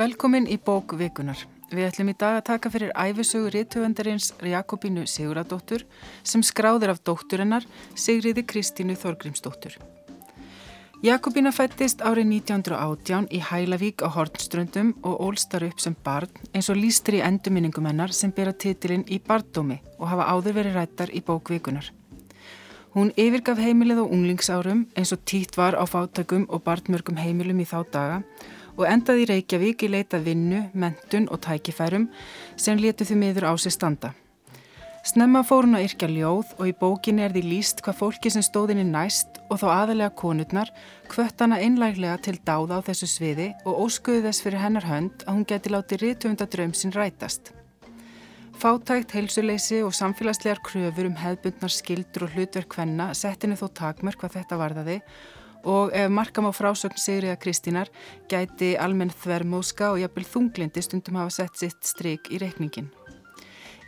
[0.00, 1.36] Velkomin í bók Vikunar.
[1.68, 5.82] Við ætlum í dag að taka fyrir æfisögu rítuvendarins Jakobínu Siguradóttur
[6.24, 9.74] sem skráðir af dótturinnar Sigriði Kristínu Þorgrímsdóttur.
[11.04, 16.80] Jakobína fættist árið 1918 í Hælavík á Hortströndum og ólstar upp sem barn eins og
[16.80, 21.20] lístur í enduminningum hennar sem bera titilinn í barndómi og hafa áður verið rættar í
[21.20, 21.92] bók Vikunar.
[22.96, 27.68] Hún yfirgaf heimilið á unglingsárum eins og títt var á fátökum og barnmörgum heimilum í
[27.68, 28.22] þá daga
[28.80, 32.08] og endaði í Reykjavík í leita vinnu, mentun og tækifærum
[32.56, 34.14] sem letu því miður á sig standa.
[35.00, 38.44] Snemma fór hún að yrkja ljóð og í bókinni er því líst hvað fólki sem
[38.44, 40.68] stóðinni næst og þá aðalega konurnar
[41.08, 45.38] kvött hana einlæglega til dáða á þessu sviði og óskuði þess fyrir hennar hönd að
[45.38, 47.54] hún geti látið rítumunda draum sinn rætast.
[48.60, 54.36] Fátækt, heilsuleysi og samfélagslegar kröfur um hefbundnar skildur og hlutverk hvenna settinni þó takmörk hvað
[54.36, 54.98] þetta varðaði
[55.64, 57.90] og ef markam á frásögn Sigriða Kristínar
[58.30, 62.90] gæti almenn þvermóska og jafnvel þunglindi stundum hafa sett sitt stryk í reikningin.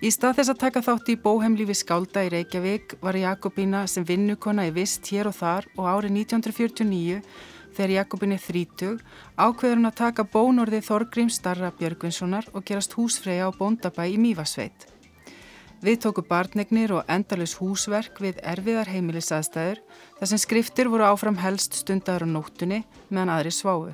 [0.03, 4.65] Í stað þess að taka þátt í bóheimlífi skálda í Reykjavík var Jakobína sem vinnukona
[4.67, 7.20] í vist hér og þar og árið 1949
[7.77, 9.05] þegar Jakobín er þrítug
[9.39, 14.91] ákveður hann að taka bónorðið Þorgrím Starra Björgvinssonar og gerast húsfreyja á bóndabæ í Mývasveit.
[15.83, 19.80] Við tóku barnegnir og endalus húsverk við erfiðar heimilisaðstæður
[20.20, 23.88] þar sem skriftir voru áfram helst stundar á nóttunni meðan aðri sváu.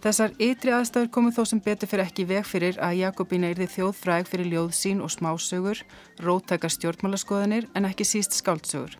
[0.00, 4.30] Þessar ytri aðstæður komu þó sem betur fyrir ekki veg fyrir að Jakobína yrði þjóðfræg
[4.30, 5.82] fyrir ljóðsín og smásögur,
[6.24, 8.96] rótækar stjórnmálaskoðanir en ekki síst skáldsögur.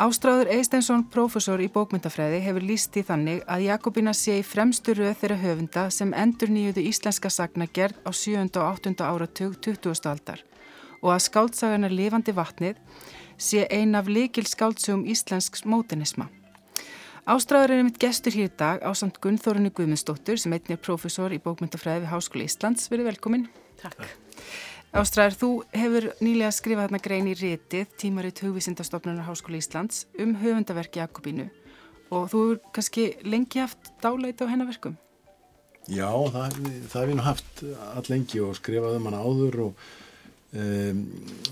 [0.00, 5.20] Ástráður Eisteinsson, profesor í bókmyndafræði, hefur líst í þannig að Jakobína sé í fremstu röð
[5.20, 8.48] þeirra höfunda sem endur nýjuðu íslenska sagnagerð á 7.
[8.56, 8.96] og 8.
[9.04, 10.00] áratug 20.
[10.08, 10.44] aldar
[11.04, 12.80] og að skáldsaganar lifandi vatnið
[13.36, 16.30] sé ein af likil skáldsögum íslensks mótenisma.
[17.24, 21.32] Ástráður er einmitt gestur hér í dag á samt Gunnþórunni Guðmundsdóttur sem einnig er profesor
[21.32, 22.90] í bókmyndafræði við Háskóli Íslands.
[22.92, 23.46] Verið velkomin.
[23.80, 24.04] Takk.
[24.94, 31.00] Ástráður, þú hefur nýlega skrifað þarna grein í rétið tímarið hugvísindastofnunar Háskóli Íslands um höfundaverki
[31.00, 31.48] Jakobínu
[32.12, 35.00] og þú hefur kannski lengi haft dálæti á hennaverkum.
[35.88, 36.60] Já, það,
[36.92, 37.64] það hef ég nú haft
[37.96, 39.88] allengi og skrifað um hana áður og
[40.54, 41.00] um,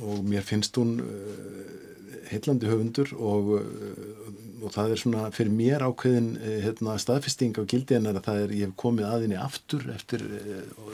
[0.06, 5.84] og mér finnst hún uh, heillandi höfundur og, uh, og það er svona fyrir mér
[5.88, 10.24] ákveðin uh, hérna, staðfesting á gildi en það er ég hef komið aðinni aftur eftir,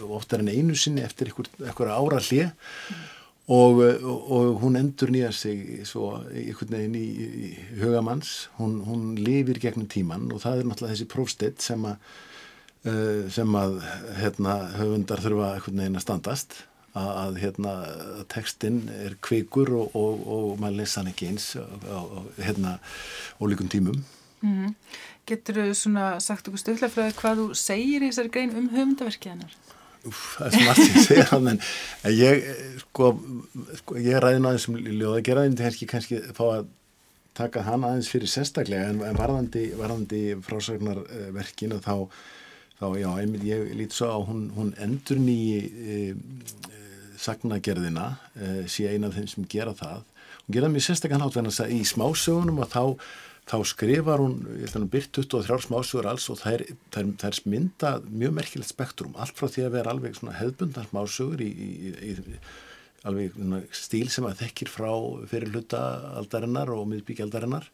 [0.09, 2.51] oftar en einu sinni eftir einhverja ára hlið.
[3.49, 7.47] Og, og, og hún endur nýja sig svo einhvern veginn í, í
[7.79, 12.11] hugamanns, hún, hún lifir gegnum tíman og það er náttúrulega þessi prófstett sem að,
[13.33, 13.79] sem að
[14.19, 16.59] hérna, höfundar þurfa einhvern veginn að standast
[16.99, 17.75] að hérna,
[18.33, 22.01] textin er kveikur og, og, og maður lesa hann ekki eins á
[22.39, 22.79] hérna,
[23.41, 24.05] ólíkum tímum.
[24.43, 24.75] Mm -hmm.
[25.27, 29.31] Getur þú svona sagt okkur stöðlega frá hvað þú segir í þessari grein um höfundaverkið
[29.31, 29.55] hennar?
[30.07, 31.61] Úf, það er smart að segja hann en
[32.05, 32.45] ég,
[32.79, 33.21] sko,
[33.81, 36.67] sko ég ræði náðins um ljóðagerðin til kannski, kannski fá að
[37.35, 42.09] taka hann aðeins fyrir sérstaklega en, en varðandi, varðandi frásagnarverkin og þá
[42.79, 45.97] þá já, einmitt ég lít svo á hún, hún endur nýji e,
[47.19, 50.05] sagnagerðina eh, sé eina af þeim sem gera það.
[50.45, 52.83] Hún gera mjög sérstaklega nátt venast að í smásögunum og þá,
[53.51, 56.65] þá skrifar hún að byrja 23 smásögur alls og er,
[56.95, 61.51] það er mynda mjög merkilegt spektrum, allt frá því að vera alveg hefðbundar smásögur í,
[61.51, 62.41] í, í
[63.07, 63.35] alveg
[63.77, 64.91] stíl sem að þekkir frá
[65.31, 65.83] fyrir hluta
[66.19, 67.69] aldarinnar og miðbyggjaldarinnar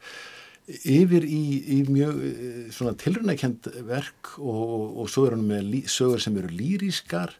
[0.88, 1.44] yfir í,
[1.76, 6.52] í mjög eh, tilrunakend verk og, og, og svo er hann með sögur sem eru
[6.52, 7.34] lýrískar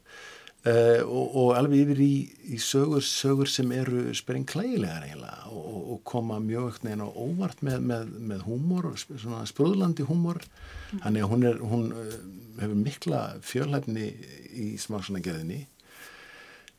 [0.65, 2.13] Uh, og, og alveg yfir í,
[2.57, 7.83] í sögur, sögur sem eru sprengklægilegar eiginlega og, og koma mjög ekkert neina óvart með,
[7.91, 11.03] með, með húmor, svona spröðlandi húmor mm.
[11.03, 12.17] þannig að hún, er, hún uh,
[12.63, 14.07] hefur mikla fjölhæfni
[14.57, 15.67] í smáksona gerðinni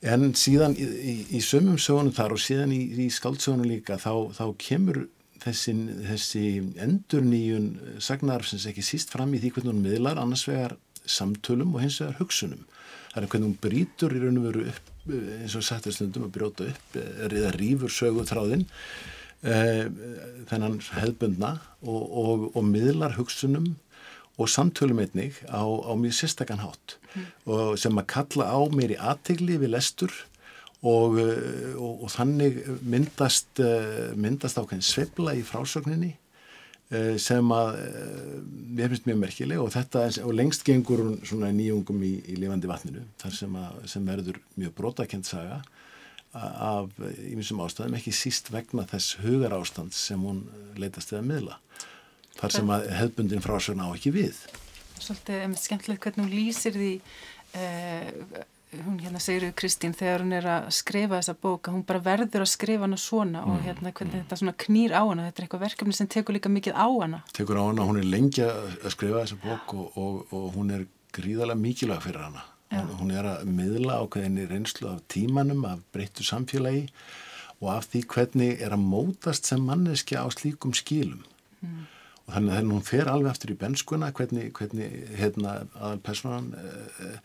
[0.02, 4.46] en síðan í, í, í sömum sögunum þar og síðan í, skaldsögunum líka þá, þá
[4.66, 5.04] kemur
[5.46, 5.76] þessi,
[6.10, 6.46] þessi
[6.82, 7.70] endur nýjun
[8.02, 12.02] sagnar sem ekki síst fram í því hvernig hún miðlar annars vegar samtölum og hins
[12.02, 12.66] vegar hugsunum
[13.24, 16.68] er hvernig hún brítur í raun og veru upp eins og sættir stundum að brjóta
[16.72, 18.66] upp eða rýfur sögu þráðinn
[19.46, 19.56] e,
[20.50, 21.52] þennan hefðbundna
[21.86, 23.76] og, og, og miðlar hugsunum
[24.36, 27.28] og samtölum einnig á, á mjög sérstakann hátt mm.
[27.54, 30.16] og sem að kalla á mér í aðtegli við lestur
[30.86, 31.16] og,
[31.80, 33.62] og þannig myndast,
[34.20, 36.25] myndast ákveðin svebla í frásögninni Eh,
[37.18, 42.04] sem að við eh, finnst mjög merkileg og þetta og lengst gengur hún svona nýjungum
[42.06, 45.64] í, í lifandi vatninu þar sem, að, sem verður mjög brotakent saga
[46.36, 50.44] af ímyndisum ástæðum ekki síst vegna þess hugar ástand sem hún
[50.78, 51.58] leitast að miðla
[52.36, 54.42] þar sem að hefðbundin frásögn á ekki við.
[55.00, 56.92] Svolítið skemmtilegt hvernig hún lýsir því
[57.56, 58.44] uh,
[58.84, 62.44] hún hérna segir Kristín þegar hún er að skrifa þessa bók að hún bara verður
[62.46, 63.52] að skrifa hana svona mm.
[63.52, 65.28] og hérna hvernig þetta svona knýr á hana.
[65.30, 67.22] Þetta er eitthvað verkefni sem tekur líka mikið á hana.
[67.36, 70.86] Tekur á hana, hún er lengi að skrifa þessa bók og, og, og hún er
[71.16, 72.46] gríðarlega mikilvæg fyrir hana.
[72.74, 76.88] Hún, hún er að miðla ákveðinni reynslu af tímanum, af breyttu samfélagi
[77.62, 81.24] og af því hvernig er að mótast sem manneskja á slíkum skilum.
[81.62, 81.86] Mm.
[82.26, 87.20] og þannig að hún fer alveg aftur í benskuna hvernig, hvernig hérna, aðal personan eh,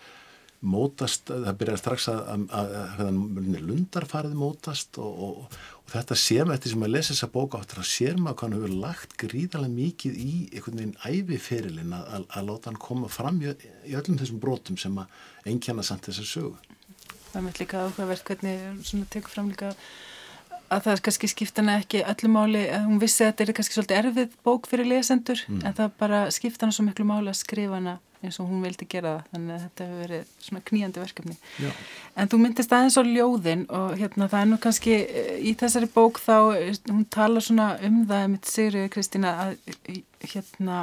[0.61, 6.45] mótast, það byrjar strax að, að, að, að lundarfarið mótast og, og, og þetta sér
[6.45, 9.17] maður eftir sem að lesa þessa bóka áttur að sér maður hvað hann hefur lagt
[9.23, 13.55] gríðarlega mikið í einhvern veginn æfiferilin að láta hann koma fram í,
[13.89, 16.55] í öllum þessum brotum sem að engjana samt þessar sögu.
[17.31, 19.73] Það með líka áhugavert hvernig svona tekur fram líka
[20.71, 24.03] að það kannski skipta hana ekki öllum máli, hún vissi að þetta er kannski svolítið
[24.03, 25.65] erfið bók fyrir lesendur mm.
[25.65, 28.85] en það bara skipta hana svo miklu máli að skrifa hana eins og hún vildi
[28.91, 31.71] gera það þannig að þetta hefur verið svona kníjandi verkefni Já.
[32.21, 35.89] en þú myndist aðeins á ljóðin og hérna það er nú kannski eh, í þessari
[35.95, 39.55] bók þá, eh, hún talar svona um það mitt Sigriði Kristína að
[40.35, 40.83] hérna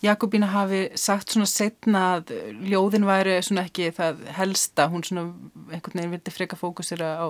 [0.00, 2.32] Jakobína hafi sagt svona setna að
[2.72, 5.28] ljóðin væri svona ekki það helsta, hún svona
[5.68, 7.26] einhvern veginn vildi freka fókusera á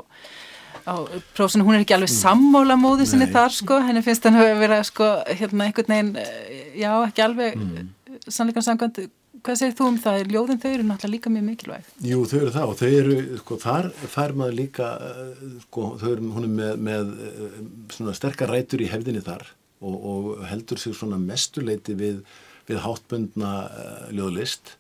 [0.87, 0.95] á
[1.37, 3.35] prófsonu, hún er ekki alveg sammála móðu sinni Nei.
[3.35, 7.57] þar sko, henni finnst hann að vera sko, hérna einhvern veginn eh, já, ekki alveg
[7.59, 7.89] mm.
[8.29, 9.01] sannleikan sangand
[9.41, 10.23] hvað segir þú um það?
[10.35, 11.89] Ljóðin þau eru náttúrulega líka mjög mikilvæg.
[12.05, 16.11] Jú, þau eru það og þau eru, sko, þar fær maður líka eh, sko, þau
[16.11, 17.57] eru, hún er með, með eh,
[17.97, 19.47] svona sterkar rætur í hefðinni þar
[19.81, 22.21] og, og heldur sig svona mestuleiti við,
[22.69, 24.77] við háttbundna uh, ljóðlist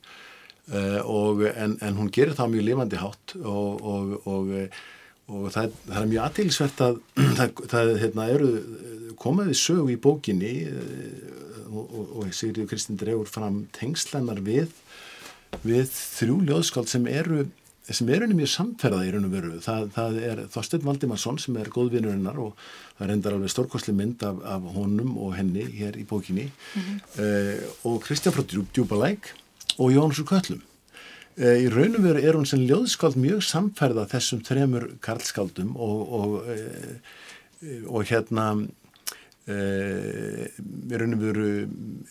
[0.70, 4.50] og en, en hún gerir það mjög lifandi hátt og, og, og
[5.30, 7.00] og það, það er mjög aðtilsvert að
[7.38, 8.50] það, það hérna, eru
[9.20, 11.30] komaði sög í bókinni eh,
[11.70, 14.72] og, og, og Sigriður Kristinn drefur fram tengslennar við,
[15.62, 17.46] við þrjú ljóðskáld sem eru
[17.90, 19.56] sem eru mjög samferða í raun og veru.
[19.64, 22.60] Það, það er Þorstein Valdimarsson sem er góðvinnurinnar og
[22.98, 26.46] það reyndar alveg stórkosli mynd af, af honum og henni hér í bókinni.
[26.52, 27.00] Mm -hmm.
[27.18, 29.32] uh, og Kristján frá Djúbalæk
[29.78, 30.62] og Jónasur Köllum
[31.40, 37.86] í raunum veru er hún sem ljóðskáld mjög samferða þessum þremur karlskáldum og, og, eh,
[37.88, 38.44] og hérna
[39.48, 41.46] eh, í raunum veru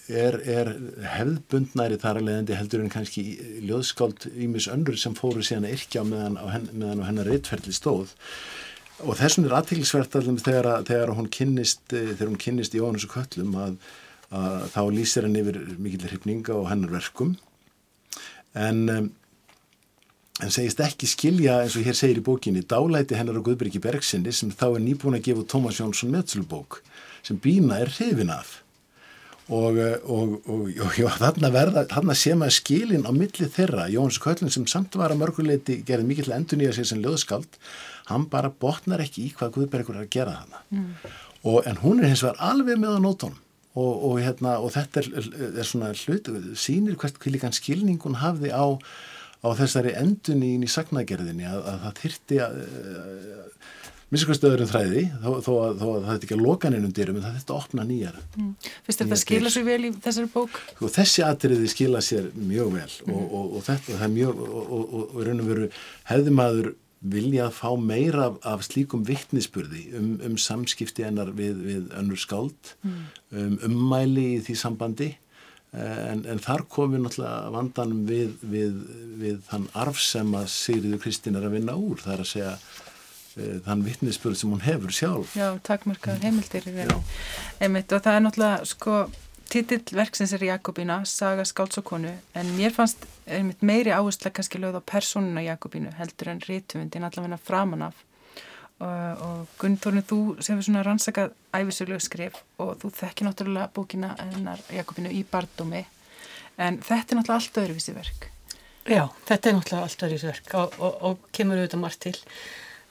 [0.09, 0.71] er, er
[1.13, 3.25] hefðbundnæri þar að leiðandi heldur en kannski
[3.67, 7.75] ljóðskáld ímis önnur sem fóru síðan að yrkja meðan á, henn, meðan á hennar reittferðli
[7.77, 8.15] stóð.
[9.05, 13.13] Og þessum er aðtilsvert allir þegar, þegar hún kynnist þegar hún kynnist í Jóhannes og
[13.13, 13.77] Köllum að,
[14.33, 17.37] að þá lýsir henn yfir mikill hrifninga og hennar verkum.
[18.57, 19.13] En,
[20.43, 24.31] en segist ekki skilja eins og hér segir í bókinni dálæti hennar á Guðbyrgi Bergsinni
[24.35, 26.81] sem þá er nýbúin að gefa Tómas Jónsson meðsölubók
[27.25, 28.61] sem Bína er hrifin af.
[29.49, 33.87] Og, og, og, og þarna, verða, þarna sé maður skilin á milli þeirra.
[33.89, 37.57] Jóns Köllin sem samt var að mörguleiti gerði mikill endur nýja sér sem löðskald
[38.11, 40.63] hann bara botnar ekki í hvað Guðbergur er að gera þarna.
[40.69, 40.89] Mm.
[41.65, 43.37] en hún er hins vegar alveg með á nótónum
[43.77, 46.29] og, og, hérna, og þetta er, er svona hlut,
[46.59, 48.65] sínir hvert kvílikan skilningun hafði á,
[49.39, 52.57] á þessari endun í, í sagnagerðinni að, að það þyrti að
[54.09, 57.25] minnskvæmstöðurinn þræði þó, þó, að, þó að það þetta ekki að loka neinum dyrum en
[57.27, 58.51] það þetta opna nýjar mm.
[58.87, 60.59] Fyrst þetta skila sér vel í þessari bók?
[60.73, 63.15] Sko, þessi atriði skila sér mjög vel mm.
[63.15, 65.67] og, og þetta það er mjög og raun og veru
[66.09, 71.61] hefði maður vilja að fá meira af, af slíkum vittnisspurði um, um samskipti ennar við,
[71.63, 73.01] við önnur skáld mm.
[73.39, 75.28] um ummæli í því sambandi eh,
[75.71, 78.77] en, en þar komum náttúrulega vandanum við, við,
[79.21, 82.01] við þann arf sem að Sigriður Kristín er að vinna úr.
[82.01, 85.37] Það er að segja e, þann vittnisspurð sem hún hefur sjálf.
[85.37, 86.69] Já, takkmarka heimildir
[87.59, 89.01] Einmitt, og það er náttúrulega sko
[89.49, 94.89] Titill verksins er Jakobína, saga skálsokonu, en mér fannst einmitt meiri áhersla kannski lögð á
[94.91, 98.03] personuna Jakobínu heldur en rítumundin allavega framan af
[98.79, 104.13] og, og Gunnþórnir, þú sem er svona rannsakað æfisöglu skrif og þú þekki náttúrulega bókina
[104.25, 105.83] ennar Jakobínu í bardómi,
[106.57, 108.29] en þetta er náttúrulega allt öðruvísi verk.
[108.89, 112.15] Já, þetta er náttúrulega allt öðruvísi verk og, og, og kemur auðvitað margt til,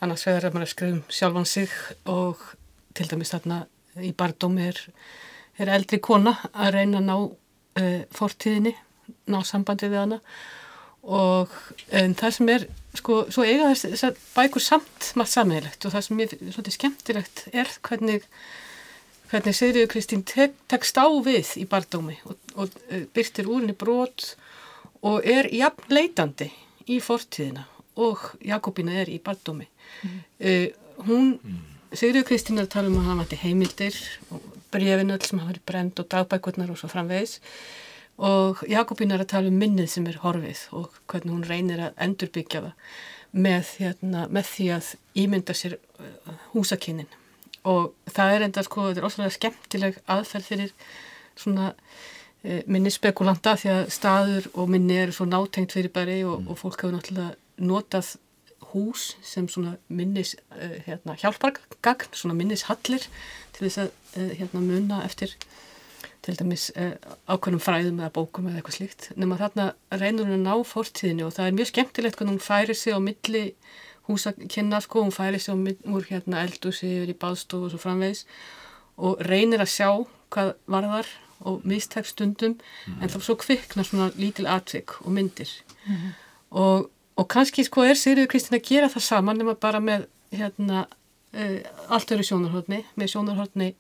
[0.05, 2.45] annars vegar að maður skrifum sjálfan sig og
[2.99, 3.65] til dæmis þarna
[4.05, 4.85] í bardómi er
[5.59, 8.75] er eldri kona að reyna að ná uh, fortíðinni,
[9.31, 10.21] ná sambandi við hana
[11.07, 11.53] og
[11.93, 12.67] um, það sem er,
[12.99, 17.45] sko, svo eiga þess, að bækur samt maður sammeðilegt og það sem er svolítið skemmtilegt
[17.53, 18.27] er hvernig,
[19.31, 24.35] hvernig Sigriður Kristín tek, tekst á við í bardómi og, og uh, byrtir úrinni brot
[25.07, 26.51] og er jafn leitandi
[26.89, 29.67] í fortíðina og Jakobina er í bardómi.
[30.03, 30.21] Mm.
[30.39, 31.59] Uh, hún, mm.
[31.95, 33.97] Sigriður Kristín er að tala um að hann vati heimildir
[34.35, 37.39] og brefin öll sem hafa verið brend og dagbækurnar og svo framvegis
[38.19, 42.03] og Jakobín er að tala um minnið sem er horfið og hvernig hún reynir að
[42.09, 42.93] endurbyggja það
[43.31, 47.11] með, hérna, með því að ímynda sér uh, húsakynnin
[47.69, 50.71] og það er enda sko, þetta er ósvæmlega skemmtileg aðferð fyrir
[51.39, 51.73] svona
[52.43, 56.49] e, minni spekulanta því að staður og minni eru svo nátengt fyrir bæri og, mm.
[56.53, 58.15] og fólk hefur náttúrulega notað
[58.73, 63.07] hús sem svona minnis uh, hérna, hjálpargagn, svona minnishallir
[63.57, 65.33] til þess að uh, hérna, munna eftir
[66.29, 66.95] til dæmis uh,
[67.29, 71.37] ákveðnum fræðum eða bókum eða eitthvað slíkt nema þarna reynur hún að ná fórtíðinu og
[71.37, 73.45] það er mjög skemmtilegt hvernig hún færir sig á milli
[74.09, 75.57] húsa kynna sko, hún færir sig á
[75.89, 78.27] úr hérna eldúsi yfir í baðstofu og svo framvegs
[78.99, 79.89] og reynir að sjá
[80.35, 81.09] hvað varðar
[81.49, 83.01] og mistek stundum mm.
[83.01, 85.51] en þá svo kvikna svona lítil atvik og myndir
[85.87, 86.15] mm.
[86.51, 90.85] og og kannski sko er Sigriður Kristín að gera það saman nema bara með hérna
[90.87, 91.59] uh,
[91.91, 93.73] allt öru sjónarhóttni með sjónarhóttni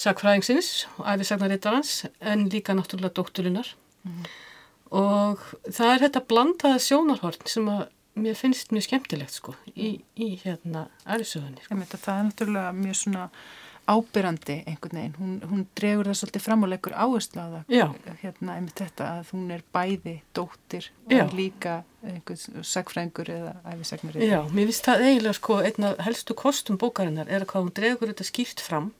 [0.00, 3.74] sakfræðingsins og æfisagnarittarans en líka náttúrulega doktorinnar
[4.06, 4.28] mm.
[4.98, 7.84] og það er þetta blandaða sjónarhóttn sem að
[8.22, 11.78] mér finnst mjög skemmtilegt sko í, í hérna æfisögunni sko.
[11.96, 13.28] Það er náttúrulega mjög svona
[13.90, 18.54] ábyrrandi einhvern veginn, hún, hún dregur það svolítið fram og leggur áherslu á það hérna
[18.54, 21.24] einmitt þetta að hún er bæði dóttir Já.
[21.24, 26.78] og líka einhvers sagfrængur eða æfisagnur Já, mér finnst það eiginlega sko einna helstu kostum
[26.78, 28.92] bókarinnar er að hvað hún dregur þetta skýrt fram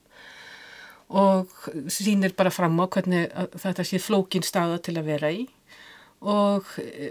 [1.12, 1.50] og
[1.92, 3.28] sínir bara fram á hvernig
[3.60, 5.42] þetta sé flókin staða til að vera í
[6.22, 6.68] og,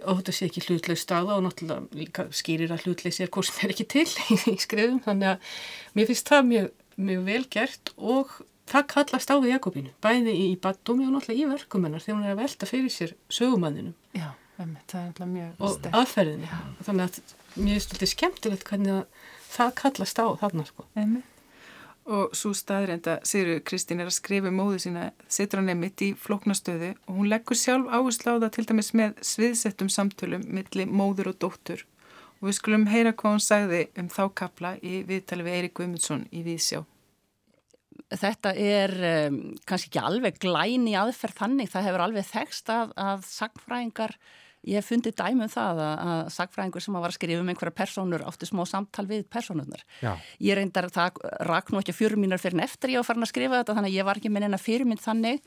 [0.07, 3.73] og þetta sé ekki hlutleis staða og náttúrulega skýrir að hlutleis er hvort sem er
[3.75, 4.07] ekki til
[4.53, 5.51] í skrifum þannig að
[5.97, 6.69] mér finnst það mjög
[7.01, 8.31] mjög vel gert og
[8.71, 12.35] það kallast á við Jakobínu, bæði í baddómi og náttúrulega í verkumennar þegar hún er
[12.35, 15.97] að velta fyrir sér sögumanninum Já, það er náttúrulega mjög og sterk.
[16.01, 16.59] aðferðinu, Já.
[16.87, 21.23] þannig að mjög stoltið skemmtilegt hvernig það kallast á þarna sko Emme.
[22.11, 26.03] Og svo staður enda Sigur Kristín er að skrifa um móðu sína setur hann nefnitt
[26.03, 30.91] í floknastöðu og hún leggur sjálf áherslu á það til dæmis með sviðsettum samtölum millir
[30.91, 31.85] móður og dóttur.
[32.41, 36.25] Og við skulum heyra hvað hún sagði um þá kapla í viðtali við Eirik Guðmundsson
[36.33, 36.83] í Víðsjá
[38.19, 38.93] þetta er
[39.29, 44.15] um, kannski ekki alveg glæni aðferð þannig, það hefur alveg þekst að, að sagfræðingar,
[44.67, 47.77] ég hef fundið dæmum það að, að sagfræðingur sem að var að skrifa um einhverja
[47.79, 49.83] personur átti smá samtal við personurnar.
[50.03, 50.11] Já.
[50.43, 53.33] Ég reyndar það rak nú ekki fjörum mínar fyrir en eftir ég var farin að
[53.33, 55.41] skrifa þetta þannig að ég var ekki með neina fyrirmynd þannig,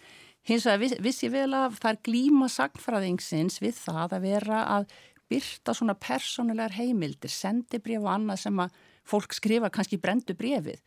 [0.50, 4.64] hins vegar viss, viss ég vel að það er glíma sagfræðingsins við það að vera
[4.78, 4.90] að
[5.30, 10.82] byrta svona personulegar heimildir, sendi bref og annað sem að fólk skrifa kannski brendu brefið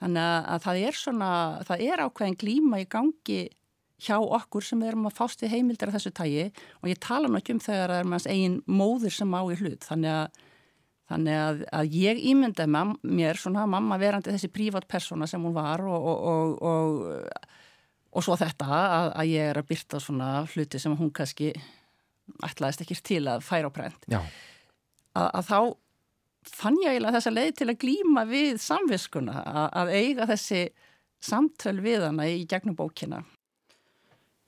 [0.00, 1.30] Þannig að það er svona,
[1.68, 3.40] það er ákveðin glíma í gangi
[4.00, 6.46] hjá okkur sem við erum að fást við heimildar af þessu tægi
[6.80, 9.88] og ég tala náttúrulega um þegar það er maður eigin móðir sem á í hlut.
[9.88, 10.44] Þannig að,
[11.12, 12.84] þannig að, að ég ímyndaði
[13.20, 17.50] mér svona mamma verandi þessi prívatpersona sem hún var og, og, og,
[18.10, 21.52] og svo þetta að, að ég er að byrta svona hluti sem hún kannski
[22.46, 24.10] ætlaðist ekki til að færa á prent.
[25.18, 25.58] Að þá
[26.46, 29.42] fann ég eiginlega þessa leið til að glýma við samviskuna
[29.76, 30.62] að eiga þessi
[31.20, 33.20] samtöl við hana í gegnum bókina.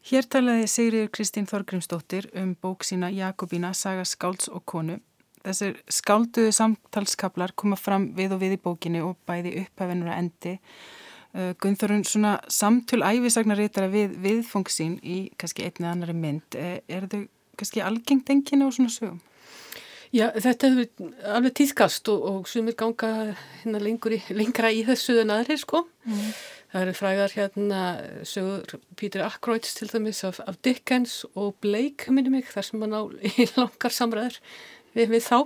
[0.02, 4.96] Hér talaði Sigriður Kristín Þorgrimsdóttir um bók sína Jakobína, Saga skálds og konu.
[5.42, 10.56] Þessir skálduðu samtalskablar koma fram við og við í bókinu og bæði upphafennur að endi.
[11.32, 17.22] Uh, Gunnþorun, svona samtöl æfisagnarítara við viðfóngsín í kannski einni annari mynd, er, er þau
[17.58, 19.22] kannski algengt enginu og svona sögum?
[20.12, 23.30] Já, þetta hefur alveg týðkast og, og sumir ganga
[23.62, 25.86] hérna lengur í, lengra í þessu en aðri, sko.
[26.04, 26.26] Mm.
[26.72, 27.80] Það eru frægar hérna
[28.24, 32.96] sögur Pítur Ackroyds til dæmis af, af Dickens og Blake, minnum mig, þar sem hann
[32.96, 34.38] á í langar samræður
[34.94, 35.36] við, við þá.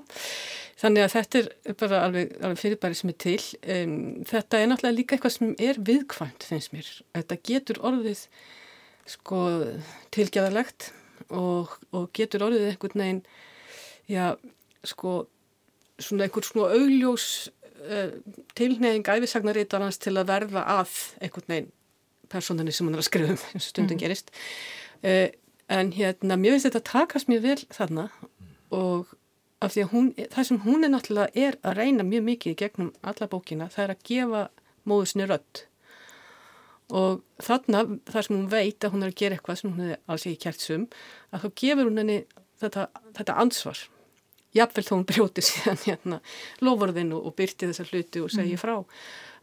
[0.76, 3.40] Þannig að þetta er bara alveg, alveg fyrirbæri sem er til.
[3.75, 3.97] Um,
[4.28, 6.92] þetta er náttúrulega líka eitthvað sem er viðkvæmt, finnst mér.
[7.18, 8.23] Þetta getur orðið,
[9.16, 9.40] sko,
[10.14, 10.92] tilgjæðarlegt
[11.35, 13.25] og, og getur orðið einhvern veginn
[14.06, 14.37] já,
[14.87, 15.25] sko
[15.99, 17.26] svona einhvern svona augljós
[17.85, 18.14] uh,
[18.59, 21.73] tilneyðing æfisagnarítarans til að verða að einhvern veginn
[22.33, 24.02] personinni sem hann er að skrifa um eins og stundum mm.
[24.02, 24.33] gerist.
[25.04, 25.28] Uh,
[25.73, 28.09] en hérna, mér finnst þetta að takast mjög vel þarna
[28.75, 29.14] og
[29.64, 32.92] af því að hún, það sem hún er náttúrulega er að reyna mjög mikið gegnum
[33.06, 34.42] alla bókina, það er að gefa
[34.87, 35.62] móðusni rödd.
[36.97, 40.00] Og þarna, þar sem hún veit að hún er að gera eitthvað sem hún hefði
[40.06, 40.85] alls ekki kert sum,
[41.33, 42.18] að þá gefur hún henni
[42.61, 43.80] þetta, þetta ansvar
[44.56, 46.20] jafnvel þó hún brjóti síðan hérna
[46.64, 48.62] lofurðinu og byrti þessa hluti og segi mm.
[48.62, 48.76] frá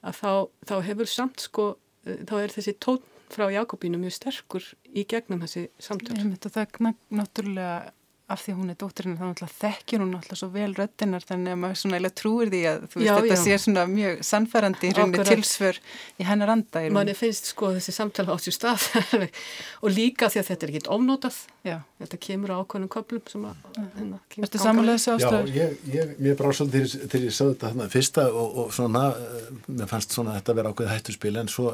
[0.04, 0.32] að þá,
[0.70, 1.68] þá hefur samt sko,
[2.08, 3.02] eh, þá er þessi tón
[3.34, 6.18] frá Jakobínu mjög sterkur í gegnum þessi samtöl.
[6.44, 7.94] Það er náttúrulega
[8.32, 11.52] af því að hún er dóttirinn þá náttúrulega þekkir hún náttúrulega svo vel röttinar þannig
[11.54, 13.42] að maður svona eiginlega trúir því að þú veist Já, þetta já.
[13.44, 15.80] sé svona mjög sannfærandi í rauninni tilsvör
[16.24, 18.86] í hennar anda í manni finnst sko þessi samtala átt sér stað
[19.84, 23.44] og líka því að þetta er ekkit ofnótað Já, þetta kemur á ákveðnum köplum sem
[23.48, 25.04] að hérna, ganga samanlega við.
[25.04, 25.54] þessu Já, ástæður?
[25.60, 29.04] ég, ég, mér brá svolítið þegar, þegar ég sagði þetta þarna fyrsta og, og svona,
[29.16, 31.70] eh, mér fannst svona þetta vera ákveðið hættuspil en svo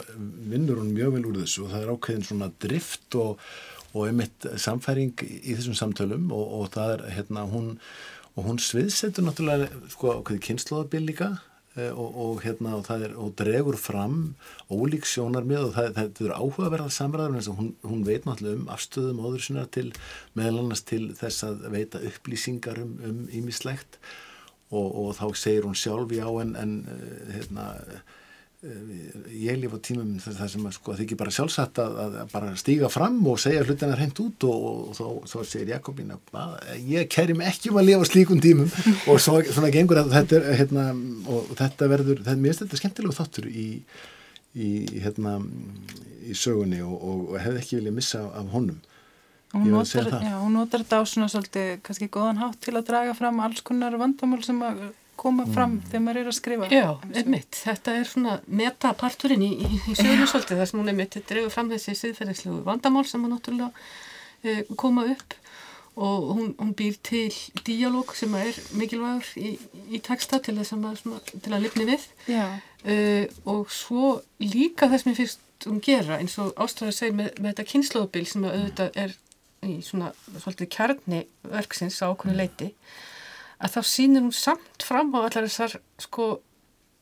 [0.51, 3.49] vinnur hún mjög vel úr þessu og það er ákveðin svona drift og,
[3.93, 7.75] og einmitt samfæring í þessum samtölum og, og það er hérna hún
[8.37, 11.29] og hún sviðsetur náttúrulega sko ákveðið kynnslóðabil líka
[11.75, 14.17] eh, og, og hérna og það er og dregur fram
[14.69, 19.45] ólík sjónarmið og það, það, er áhugaverðar samræður hún, hún veit náttúrulega um afstöðum áður
[19.47, 19.89] sinna til
[20.37, 23.99] meðal annars til þess að veita upplýsingar um, um ímislegt
[24.69, 27.69] og, og þá segir hún sjálf já en, en eh, hérna
[28.59, 32.89] ég lif á tímum þar sem að sko þykir bara sjálfsagt að, að, bara stíga
[32.91, 36.57] fram og segja hlutina hreint út og, og, þá, þá segir Jakobín að
[36.91, 38.67] ég kæri mig ekki um að lifa slíkum tímum.
[39.13, 40.85] Og svo, svona gengur að þetta er hérna,
[41.31, 43.65] og þetta verður, þetta, mér finnst þetta skemmtilegu þáttur í,
[44.59, 44.69] í
[45.05, 45.39] hérna
[46.27, 48.79] í sögunni og, og, og hefði ekki viljað missa af, honum.
[49.55, 53.15] Hún notar, já, hún notar þetta á svona svolítið kannski góðan hátt til að draga
[53.17, 54.89] fram alls konar vandamál sem að
[55.19, 55.81] koma fram Mm.
[55.89, 56.69] þegar maður er að skrifa.
[56.73, 56.87] Já,
[57.19, 60.61] einmitt, þetta er svona metaparturinn í, í, í sögurnu svolítið.
[60.61, 63.71] Þar sem hún einmitt drefur fram þessi siðferðislegu vandamál sem að náttúrulega
[64.43, 65.35] e, koma upp
[65.99, 67.27] og hún, hún býr til
[67.67, 69.49] díalóg sem er mikilvægur í,
[69.91, 72.05] í texta til þess að maður svona, til að lifni við.
[72.31, 72.45] Já,
[72.87, 72.97] e,
[73.49, 77.67] og svo líka þess mér fyrst um gera eins og ástæður segir með, með þetta
[77.73, 79.17] kynnslóðbil sem að auðvitað er
[79.67, 81.17] í svona svolítið kjarni
[81.51, 82.69] verksins á okkur leiti
[83.59, 86.29] að þá sýnir hún samt fram á allar þessar sko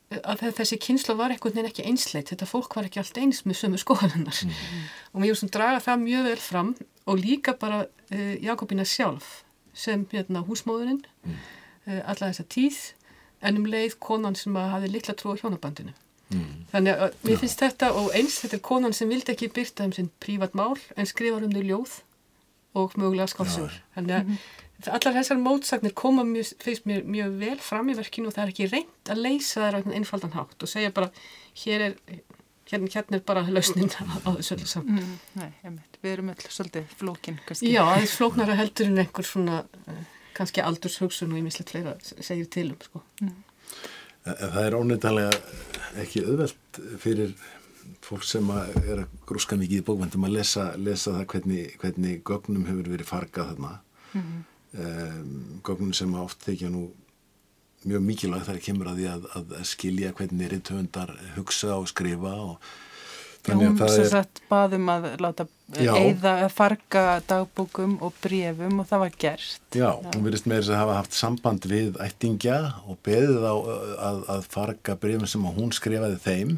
[0.07, 3.43] að þe- þessi kynsla var einhvern veginn ekki einsleit þetta fólk var ekki allt eins
[3.45, 4.39] með sömu skoðaninnar
[5.11, 6.71] og mér finnst hún draga það mjög vel fram
[7.07, 9.41] og líka bara uh, Jakobína sjálf
[9.77, 11.35] sem hérna húsmóðurinn mm.
[12.09, 12.79] alla þessa tíð
[13.45, 15.93] en um leið konan sem að hafi litla trú á hjónabandinu.
[16.71, 19.93] Þannig að mér finnst þetta og eins þetta er konan sem vildi ekki byrta um
[19.95, 21.93] sinn prívat mál en skrifar um þau ljóð
[22.77, 24.33] og mögulega skálsugur þannig að
[24.85, 28.51] allar þessar mótsagnir koma mjög, finnst mér mjög vel fram í verkinu og það er
[28.53, 31.09] ekki reynd að leysa á einhvern einfaldan hátt og segja bara
[31.63, 31.95] hér er,
[32.69, 34.99] hérna, hérna er bara lausnin á, á þessu öllu saman.
[34.99, 37.71] mm, nei, einmitt, við erum öll svolítið flókin kannski.
[37.73, 40.03] Já, aðeins flóknara heldur en einhver svona eh,
[40.37, 43.01] kannski aldurshugsun og ímislegt fleira segir til um sko.
[43.25, 43.37] En
[44.27, 45.39] það er ónefndalega
[46.03, 47.33] ekki auðvelt fyrir
[48.03, 52.21] fólk sem að er að grúska mikið í bókvendum að lesa, lesa það hvernig, hvernig
[52.27, 53.73] gögnum hefur verið fargað þarna.
[54.13, 54.45] Mm
[55.67, 56.87] gögnum sem oft þykja nú
[57.87, 62.75] mjög mikilvæg þar kemur að því að, að skilja hvernig rithöfundar hugsa og skrifa og
[63.47, 65.45] Já, hún sem sagt baðum að láta
[65.79, 69.77] eða að farga dagbókum og brefum og það var gert.
[69.77, 73.55] Já, hún virðist með þess að hafa haft samband við ættingja og beðið á
[74.09, 76.57] að, að farga brefum sem að hún skrifaði þeim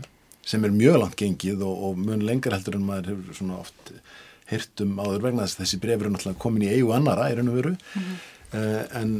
[0.50, 3.94] sem er mjög langt gengið og, og mun lengur heldur en maður hefur svona oft
[4.50, 7.52] hirtum áður vegna þess að þessi bref eru náttúrulega komin í eigu annara í raun
[7.52, 7.74] og veru.
[8.50, 9.12] Uh, en,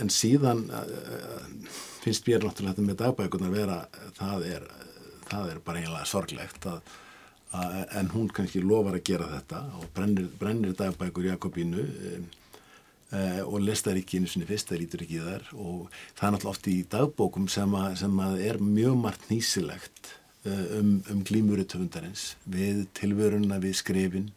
[0.00, 3.78] en síðan uh, finnst mér náttúrulega þetta með dagbækunar vera
[4.18, 4.66] það er,
[5.30, 6.92] það er bara eiginlega sorglegt að,
[7.56, 12.28] að, en hún kannski lofar að gera þetta og brennir, brennir dagbækur Jakobínu um,
[13.12, 15.50] uh, og listar ekki einu sinni fyrst, það lítur ekki í þær.
[15.56, 20.14] Og það er náttúrulega oft í dagbókum sem að, sem að er mjög margt nýsilegt
[20.46, 24.30] uh, um, um glímuritöfundarins við tilvöruna við skrifin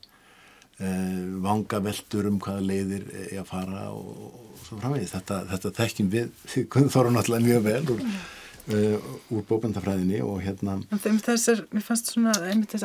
[1.44, 5.12] vanga veldur um hvaða leiðir er að fara og, og svo framvegis.
[5.16, 6.32] Þetta, þetta þekkjum við
[6.74, 12.34] Gunnþóru náttúrulega mjög vel úr, uh, úr bókbendafræðinni og hérna þeim þessar, mér fannst svona,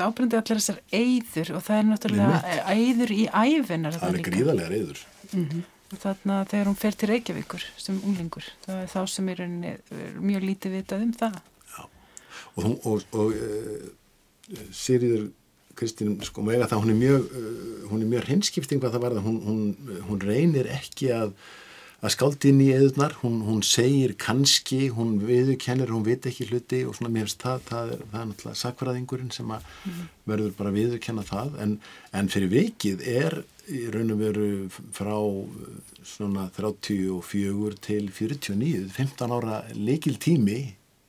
[0.04, 3.98] ábrendi allir þessar eyður og það er náttúrulega eyður í æfinar.
[4.02, 5.04] það er gríðarlega reyður
[5.88, 10.18] Og þarna þegar hún fer til Reykjavíkur sem unglingur, það er þá sem er er
[10.20, 11.38] mjög lítið vitað um það.
[11.78, 13.86] og, hún- og, og uh,
[14.76, 15.30] Sýriður
[15.78, 19.96] Kristín, sko, mega það, hún er mjög uh, mjög hinskipting hvað það verða hún, hún,
[20.10, 21.32] hún reynir ekki að
[21.98, 26.84] að skáldi inn í eðunar, hún, hún segir kannski, hún viðurkennir hún veit ekki hluti
[26.86, 29.72] og svona mér finnst það það er, það er náttúrulega sakfræðingurinn sem að
[30.30, 31.56] verður bara viðurkenna það.
[31.64, 31.74] En,
[32.14, 33.38] en fyrir vikið er
[33.68, 34.48] í raun og veru
[34.94, 35.16] frá
[36.06, 40.60] svona 34 til 49, 15 ára leikil tími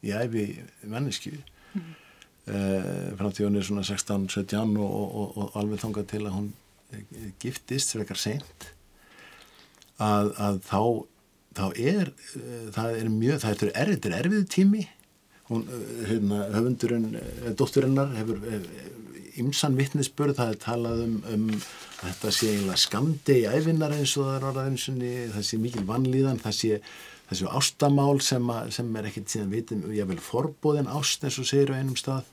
[0.01, 0.47] í æfi
[0.89, 1.79] mannesku mm.
[1.85, 1.98] uh,
[2.49, 6.51] hún er svona 16-17 og, og, og, alveg þangað til að hún
[6.93, 8.69] eh, giftist frekar seint
[9.99, 10.81] að, að þá
[11.57, 14.85] þá er uh, það er mjög, það er erfið, erfið tími.
[15.49, 15.63] Hún,
[16.05, 17.15] hérna, höfundurinn
[17.57, 18.43] dótturinnar hefur
[19.41, 21.47] ymsan vittnesbörð, það er talað um, um
[22.03, 24.99] þetta sé eiginlega skamdi í æfinnar eins og það er orðað eins og
[25.33, 26.79] það sé mikil vannlíðan, það sé
[27.29, 31.49] þessu ástamál sem, að, sem er ekkert síðan vitum, ég vil forbóðin ást eins og
[31.49, 32.29] segir á einum stað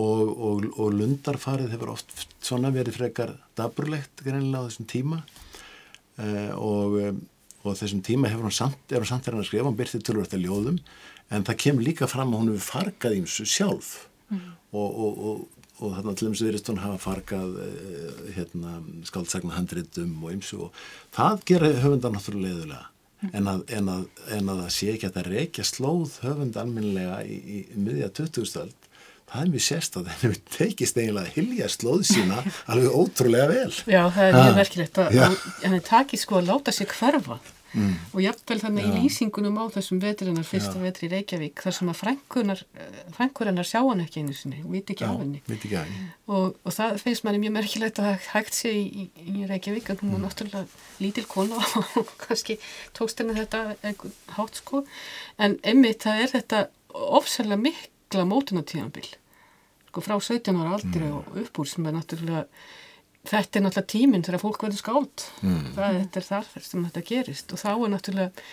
[0.00, 5.22] og, og, og lundarfarið hefur oft svona verið frekar daburlegt greinlega á þessum tíma.
[6.20, 6.98] Uh, og,
[7.62, 10.36] og þessum tíma hefur hún samt, er hún samt verið að skrifa, hún byrti tölvöld
[10.36, 10.78] að ljóðum.
[11.32, 13.92] En það kemur líka fram að hún hefur fargað ímsu sjálf.
[14.32, 14.54] Mm.
[14.72, 15.48] og
[15.82, 18.78] og þarna til dæmis virðist hún hafa fargað uh, hérna,
[19.08, 20.80] skáldsagna handritum og ymsu og
[21.14, 23.32] það gerir höfundar náttúrulega leðulega mm.
[23.32, 27.20] en, að, en, að, en að það sé ekki að það reykja slóð höfund alminlega
[27.26, 28.90] í, í, miðja 2000-öld
[29.32, 32.42] það er mjög sérst að henni tekist eiginlega að hilja slóð sína
[32.72, 33.72] alveg ótrúlega vel.
[33.86, 35.18] Já, það er mjög verkilegt að
[35.64, 37.40] henni takist sko að láta sig hverfa.
[37.72, 37.92] Mm.
[38.12, 40.82] og jafnvel þannig í lýsingunum á þessum vetrinnar, fyrsta Já.
[40.82, 42.00] vetri í Reykjavík þar sem að
[43.16, 45.40] frænkurinnar sjá hann ekki einu sinni viti ekki á henni.
[46.28, 50.12] og, og það finnst manni mjög merkilegt að hægt sé í, í Reykjavík en hún
[50.12, 50.26] var mm.
[50.26, 51.64] náttúrulega lítil kona
[52.02, 52.58] og kannski
[52.92, 53.64] tókst henni þetta
[54.36, 54.84] hátt sko.
[55.40, 59.14] En emmitt það er þetta ofsalega mikla mótunatíðanbill
[59.92, 61.18] sko frá 17 ára aldri mm.
[61.18, 62.46] og uppúr sem er náttúrulega
[63.28, 65.66] þetta er náttúrulega tíminn þegar fólk verður skált mm.
[65.76, 68.46] það er þar sem þetta gerist og þá er náttúrulega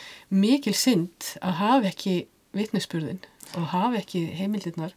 [0.43, 2.15] mikil synd að hafa ekki
[2.57, 3.21] vitnesspurðin
[3.55, 4.93] og hafa ekki heimildirnar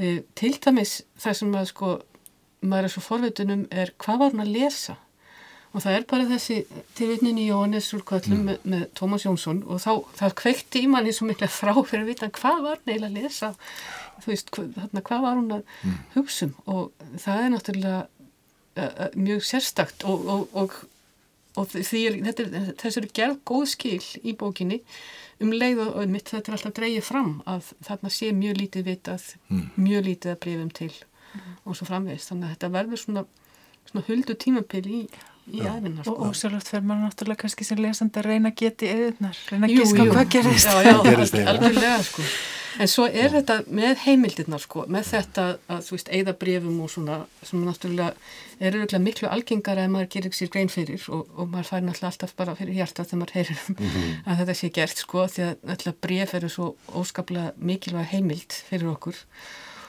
[0.00, 1.92] e, til dæmis það sem að sko
[2.64, 4.96] maður er svo forveitunum er hvað var hann að lesa
[5.68, 6.58] og það er bara þessi
[6.96, 8.46] tilvitnin í Jóhannes úr kvöllum mm.
[8.48, 12.12] með, með Tómas Jónsson og þá það kveikti í manni svo mikla frá fyrir að
[12.14, 13.52] vita hvað var eiginlega að lesa
[14.22, 15.98] þú veist, hvað, hvað var hann að mm.
[16.16, 18.00] hugsa um og það er náttúrulega
[18.78, 20.76] uh, mjög sérstakt og, og, og,
[21.58, 24.82] og því er, er, þessi eru gerð góð skil í bókinni
[25.42, 29.26] um leið og mitt þetta er alltaf dreyið fram að þarna sé mjög lítið vitað,
[29.48, 29.66] mm.
[29.78, 31.50] mjög lítið að breyfum til mm.
[31.64, 33.26] og svo framvegist þannig að þetta verður svona,
[33.90, 35.02] svona huldu tímapil í
[35.52, 36.14] í æfinar sko.
[36.14, 39.74] og ósjálfsagt fer maður náttúrulega kannski sem lesandi að reyna að geti eðunar reyna að
[39.76, 40.68] gíska hvað gerist.
[40.68, 42.28] Já, já, alveg sko.
[42.78, 46.92] En svo er þetta með heimildirnar sko með þetta að þú veist eigða brefum og
[46.92, 48.12] svona sem náttúrulega
[48.58, 52.10] er auðvitað miklu algengar að maður gerir sér grein fyrir og, og maður fær náttúrulega
[52.12, 54.12] alltaf bara fyrir hjarta þegar maður heyrir um mm -hmm.
[54.26, 58.92] að þetta sé gert sko því að náttúrulega bref eru svo óskaplega mikilvæg heimild fyrir
[58.94, 59.16] okkur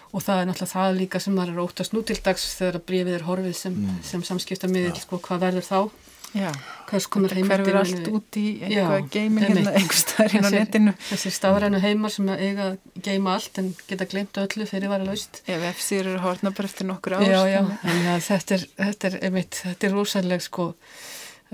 [0.09, 3.17] og það er náttúrulega það líka sem maður er óttast nú til dags þegar brefið
[3.19, 3.97] er horfið sem, mm.
[4.09, 5.81] sem samskipta miðil sko hvað verður þá?
[6.29, 6.49] Já,
[6.85, 10.91] hverfur allt út í eitthvað geimin hérna einhverstaðar hérna á netinu?
[11.07, 15.07] Þessi stafrænu heimar sem eiga að geima allt en geta glemt öllu fyrir að vera
[15.07, 18.67] laust Ef F-sýr eru hórna bara eftir nokkur ást Já, já, en ja, þetta er
[18.83, 20.69] þetta er, einmitt, þetta er rosalega sko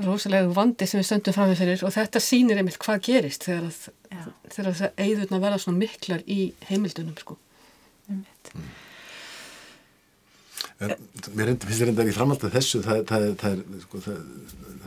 [0.03, 3.69] rosalega vandi sem við stöndum fram með fyrir og þetta sýnir einmitt hvað gerist þegar
[3.69, 3.81] að,
[4.49, 7.39] þegar að það eigðurna verða svona miklar í heimildunum sko
[8.09, 8.23] mm.
[10.83, 10.91] En
[11.37, 14.01] mér finnst þetta í framhald að þessu það, það, það er sko,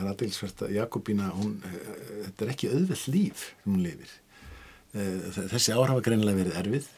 [0.03, 1.55] er aðeinsvert að Jakobína hún,
[2.27, 4.11] þetta er ekki auðveld líf sem hún lifir.
[4.93, 6.89] Eh, þessi ár hafa greinilega verið erfið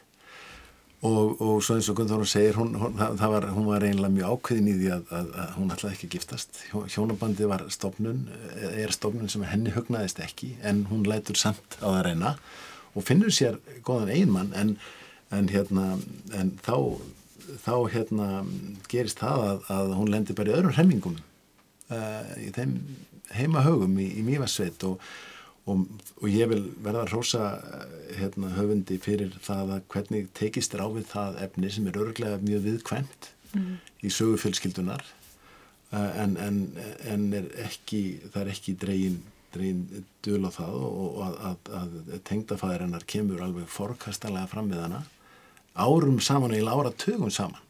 [1.08, 4.70] og, og svo eins og Gunnþórum segir hún, hún, var, hún var eiginlega mjög ákveðin
[4.70, 6.62] í því að, að, að hún ætlaði ekki að giftast.
[6.94, 8.26] Hjónabandi var stofnun
[8.70, 12.36] er stofnun sem henni hugnaðist ekki en hún lætur samt á það reyna
[12.92, 14.76] og finnur sér góðan einmann en,
[15.32, 15.96] en hérna
[16.36, 16.76] en þá
[17.62, 18.28] þá hérna
[18.90, 21.18] gerist það að, að hún lendir bara í öðrum hremmingum
[21.92, 22.78] uh, í þeim
[23.32, 25.02] heimahögum í, í Mývarsveit og,
[25.70, 25.86] og,
[26.20, 30.84] og ég vil verða að rosa eh, hérna, höfundi fyrir það að hvernig tekist er
[30.84, 33.74] á við það efni sem er örglega mjög viðkvæmt mm.
[34.04, 35.04] í sögufjölskyldunar
[35.94, 36.62] uh, en, en,
[37.08, 39.22] en er ekki, það er ekki dregin
[40.24, 45.02] dul á það og að, að, að tengdafæðirinnar kemur alveg forkastalega fram með hana
[45.74, 47.60] árum saman eða ára tögum saman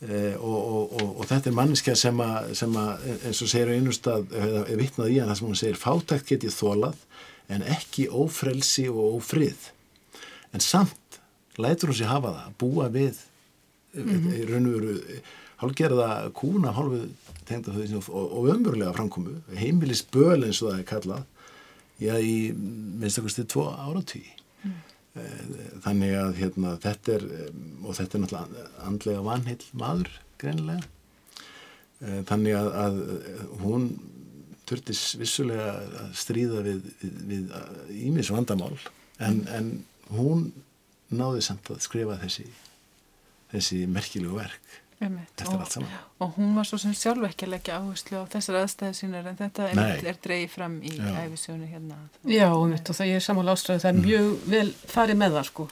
[0.00, 3.72] e, og, og, og, og þetta er mannskja sem að, sem að eins og segir
[3.76, 7.00] einustad, er vittnað í hann það sem hún segir, fátækt getið þólað
[7.52, 9.70] en ekki ófrelsi og ófrið
[10.56, 11.20] en samt
[11.60, 13.20] lætur hún sér hafa það, búa við
[13.96, 14.32] mm -hmm.
[14.36, 14.96] í raun og veru
[15.56, 17.08] hálfgerða kúna hálfu
[18.12, 21.22] og ömurlega framkomu heimilis böl eins og það er kallað
[22.00, 24.24] já í minnst okkur stið tvo áratví
[24.64, 24.74] mm.
[25.16, 27.24] Eh, þannig að hérna, þetta er
[27.86, 30.92] og þetta er náttúrulega andlega vanheil maður greinilega.
[32.02, 33.00] Eh, þannig að, að
[33.62, 33.88] hún
[34.66, 36.88] turtis vissulega að stríða við
[37.94, 38.74] ímis vandamál
[39.22, 39.68] en, en
[40.10, 40.48] hún
[41.14, 42.48] náði samt að skrifa þessi
[43.52, 45.76] þessi merkilegu verk og,
[46.18, 49.38] og hún var svo sem sjálf ekki að leggja áherslu á þessar aðstæði sínar en
[49.38, 51.98] þetta er dreigð fram í æfisjónu hérna.
[52.24, 54.06] Já, og, og það er samála ástræði það er mm.
[54.06, 55.68] mjög vel farið með það sko.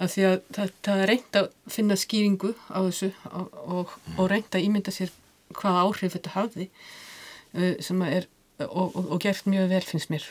[0.00, 4.30] Af því að það, það er reynd að finna skýringu á þessu og, og, og
[4.32, 5.16] reynd að ímynda sér
[5.56, 8.28] hvaða áhrif þetta hafði uh, sem er
[8.68, 10.24] og, og gert mjög vel finnst mér.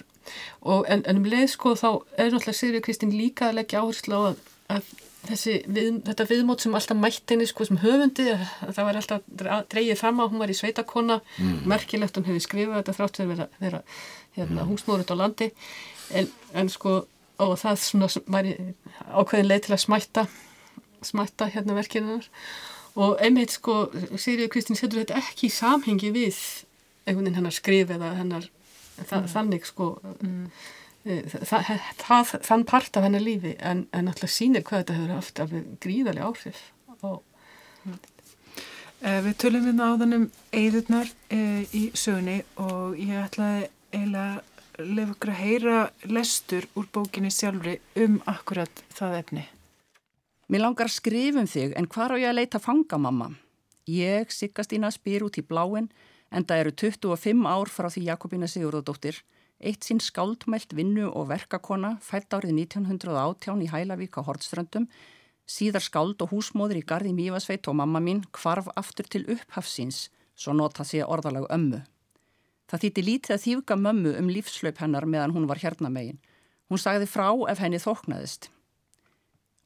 [0.61, 4.21] En, en um leið sko þá er náttúrulega Sigri Kristinn líka að leggja áherslu á
[4.29, 4.41] að,
[4.75, 4.91] að
[5.27, 8.25] við, þetta viðmót sem alltaf mætti henni sko sem höfundi
[8.61, 9.25] það var alltaf
[9.71, 11.61] dreyið fram á, hún var í sveitakona mm.
[11.69, 13.81] merkilegt hún hefði skrifað þetta þrátt fyrir að vera, vera
[14.37, 14.69] hérna, mm.
[14.71, 15.51] húsmórut á landi
[16.15, 17.01] en, en sko
[17.39, 18.47] og það svona var
[19.15, 20.25] ákveðin leið til að smætta
[21.05, 22.27] smætta hérna verkinunar
[22.99, 26.39] og einmitt sko Sigriður Kristinn setur þetta ekki í samhengi við
[27.05, 29.29] einhvern veginn hennar skrif eða hennar mm.
[29.31, 30.49] þannig sko mm.
[31.09, 35.41] Það, það, þann part af hennar lífi en, en alltaf sínir hvað þetta hefur haft
[35.43, 36.61] af gríðarlega áhrif
[36.99, 37.21] og
[39.01, 41.41] eh, Við tölum við hérna náðan um eigðurnar e,
[41.73, 44.41] í sögunni og ég ætlaði eiginlega
[44.79, 49.47] að lefa okkur að heyra lestur úr bókinni sjálfri um akkurat það efni
[50.49, 53.33] Mér langar að skrifum þig en hvar á ég að leita fanga mamma?
[53.89, 55.89] Ég, Siggastína, spyr út í bláin
[56.29, 59.21] en það eru 25 ár frá því Jakobína Sigurðardóttir
[59.59, 64.85] Eitt sinn skáldmælt vinnu og verkakona fætt árið 1918 í Hælavík á Hortströndum,
[65.43, 70.07] síðar skáld og húsmóður í Garði Mívasveit og mamma mín kvarf aftur til upphafsins,
[70.39, 71.81] svo nota sé orðalag ömmu.
[72.71, 76.21] Það þýtti lítið að þývka mömmu um lífslaup hennar meðan hún var hérna megin.
[76.69, 78.47] Hún sagði frá ef henni þóknaðist.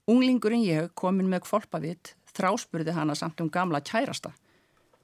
[0.10, 4.34] Unglingurinn ég komin með kvolpavitt, þráspurði hana samt um gamla kærasta.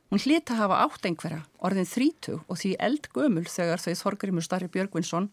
[0.10, 5.28] Hún hlita hafa átt einhverja, orðin þrítug og því eldgömul þegar þau Þorgrimur Starri Björgvinsson,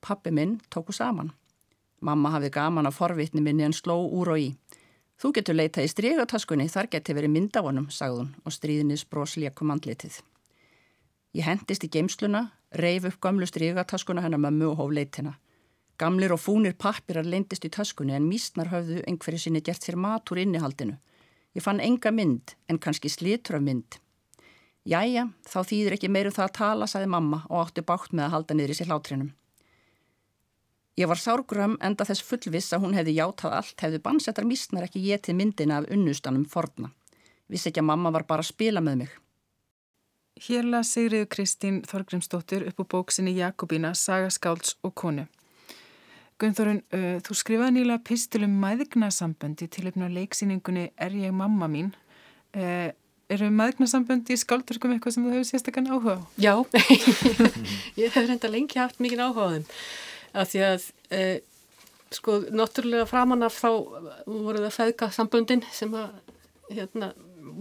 [0.00, 1.34] pappi minn, tóku saman.
[2.00, 4.48] Mamma hafði gaman af forvitni minni en sló úr og í.
[5.20, 10.16] Þú getur leitað í strygataskunni, þar geti verið myndafonum, sagðun og stríðinis brosleikum andlitið.
[11.36, 15.36] Ég hendist í geimsluna, reif upp gamlu strygataskuna hennar mömmu og hóf leitina.
[16.00, 20.32] Gamlir og fúnir pappirar leindist í taskunni en mísnar höfðu einhverju sinni gert sér mat
[20.32, 20.96] úr innihaldinu.
[21.52, 24.01] Ég fann enga mynd en kannski slitur af mynd.
[24.82, 28.32] Jæja, þá þýðir ekki meirum það að tala, sagði mamma og átti bátt með að
[28.34, 29.30] halda niður í sér hlátrinum.
[30.98, 35.04] Ég var sárgrömm enda þess fullviss að hún hefði játað allt, hefði bannsettar mísnar ekki
[35.06, 36.90] getið myndina af unnustanum forna.
[37.48, 39.14] Vissi ekki að mamma var bara að spila með mig.
[40.42, 45.28] Hérla Sigriður Kristín Þorgrimsdóttir upp á bóksinni Jakobína, Saga Skálds og konu.
[46.42, 51.92] Gunnþórun, uh, þú skrifaði nýlega pistilum mæðignasamböndi til uppná leiksýningunni Er ég mamma mín?
[52.56, 52.90] Uh,
[53.34, 56.20] eru maðurnarsamböndi í skáldverkum eitthvað sem þú hefur sérstaklega áhuga á?
[56.40, 56.54] Já,
[58.00, 59.66] ég hef reynda lengi haft mikið áhuga á þeim
[60.32, 61.38] af því að eh,
[62.16, 63.70] sko, náttúrulega framann af þá
[64.26, 66.12] voru það feðka samböndin sem að
[66.72, 67.12] hérna,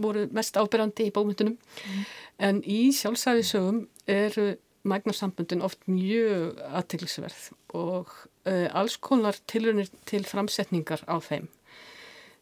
[0.02, 2.04] voru mest ábyrjandi í bómyndunum mm.
[2.48, 4.54] en í sjálfsæðisögum eru
[4.88, 7.42] magnarsamböndin oft mjög aðteglisverð
[7.78, 8.14] og
[8.50, 11.50] eh, alls konar tilunir til framsetningar á þeim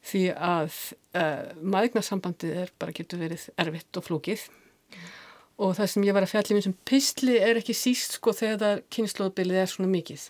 [0.05, 0.75] því að
[1.19, 5.07] uh, maðurnarsambandið er bara getur verið erfitt og flókið mm.
[5.65, 8.33] og það sem ég var að fjalla í mjög sem pysli er ekki síst sko
[8.35, 10.29] þegar kynnslóðbilið er svona mikið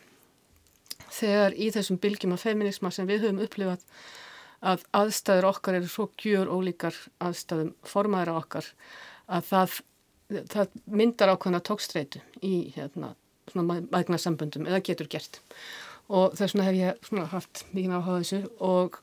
[1.10, 3.86] þegar í þessum bylgjum af feminisma sem við höfum upplifað
[4.60, 8.72] að aðstæður okkar eru svo gjur ólíkar aðstæðum formaður á okkar
[9.30, 9.78] að það,
[10.52, 13.14] það myndar ákvæmna tókstreitu í hérna,
[13.56, 15.40] maðurnarsambandum eða getur gert
[16.10, 19.00] og þess vegna hef ég haft mikið áhuga þessu og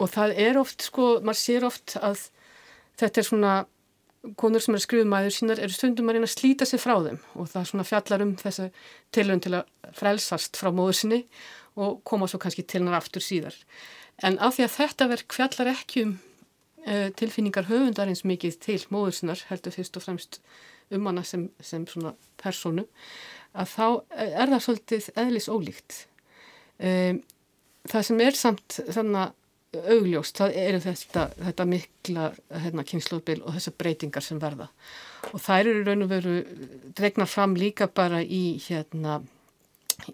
[0.00, 2.26] og það er oft sko, maður sér oft að
[3.00, 3.54] þetta er svona
[4.40, 6.94] konur sem er að skrifa mæður sínar eru stundum að reyna að slíta sig frá
[7.04, 8.68] þeim og það svona fjallar um þessu
[9.14, 11.20] tilhörun til að frelsast frá móður sinni
[11.74, 13.56] og koma svo kannski til hennar aftur síðar.
[14.24, 16.14] En af því að þetta verk fjallar ekki um
[16.86, 20.40] uh, tilfinningar höfundarins mikið til móður sinnar, heldur fyrst og fremst
[20.94, 22.86] um hana sem, sem svona personu,
[23.56, 25.96] að þá er það svolítið eðlis ólíkt.
[26.78, 27.22] Um,
[27.90, 29.40] það sem er samt þannig að
[29.94, 32.26] augljóst, það eru þetta, þetta mikla
[32.64, 34.68] hérna, kynnslóðbil og þessar breytingar sem verða.
[35.32, 36.36] Og þær eru raun og veru
[36.96, 39.20] dregna fram líka bara í hérna,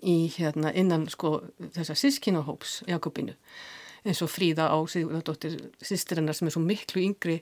[0.01, 1.38] í hérna innan sko
[1.75, 3.37] þessar sískinahóps Jakobinu
[4.05, 7.40] eins og Fríða á sýstirinnar sem er svo miklu yngri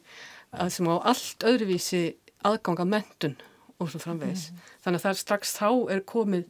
[0.50, 2.02] að sem á allt öðruvísi
[2.46, 3.36] aðganga mentun
[3.78, 4.48] og svo framvegis.
[4.50, 4.62] Mm.
[4.82, 6.48] þannig að það er strax þá er komið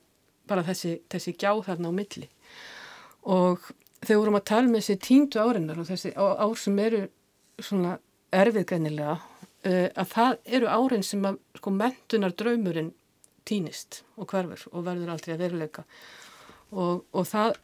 [0.48, 2.28] bara þessi, þessi gjá þarna á milli.
[3.28, 3.68] Og
[4.04, 7.02] þegar vorum að tala með um þessi tíndu árinnar og þessi ár sem eru
[7.58, 7.96] svona
[8.34, 12.92] erfiðgænilega uh, að það eru árin sem að sko mentunar draumurinn
[13.48, 15.86] týnist og hverfur og verður aldrei að veruleika
[16.70, 17.56] og, og það,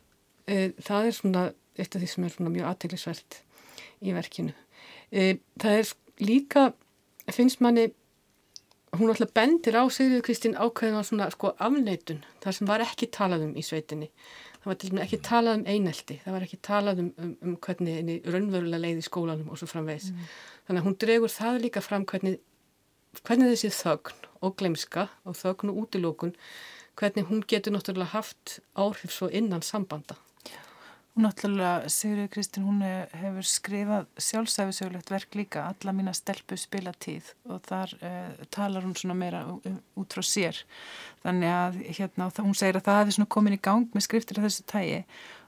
[0.50, 1.44] uh, það er svona
[1.74, 3.40] eitt af því sem er svona mjög aðteglisvert
[4.04, 4.54] í verkinu.
[5.14, 5.92] Uh, það er
[6.24, 6.70] líka,
[7.34, 7.90] finnst manni
[8.98, 13.10] hún alltaf bendir á Sigriður Kristín ákveðin á svona sko afneitun, það sem var ekki
[13.14, 14.10] talað um í sveitinni.
[14.64, 17.56] Það var til dæmis ekki talað um einelti, það var ekki talað um, um, um
[17.66, 20.06] hvernig henni raunverulega leið í skólanum og svo framvegs.
[20.08, 20.30] Mm.
[20.64, 22.38] Þannig að hún dregur það líka fram hvernig,
[23.20, 26.32] hvernig þessi þögn og glemska og þögn og útilókun,
[26.96, 30.16] hvernig hún getur náttúrulega haft áhrif svo innan sambanda.
[31.14, 37.60] Náttúrulega, Sigurður Kristinn, hún hefur skrifað sjálfsæfisögulegt verk líka, alla mína stelpu spila tíð og
[37.68, 40.58] þar uh, talar hún svona meira út frá sér.
[41.22, 44.48] Þannig að hérna, hún segir að það hefði svona komin í gang með skriftir af
[44.48, 44.98] þessu tægi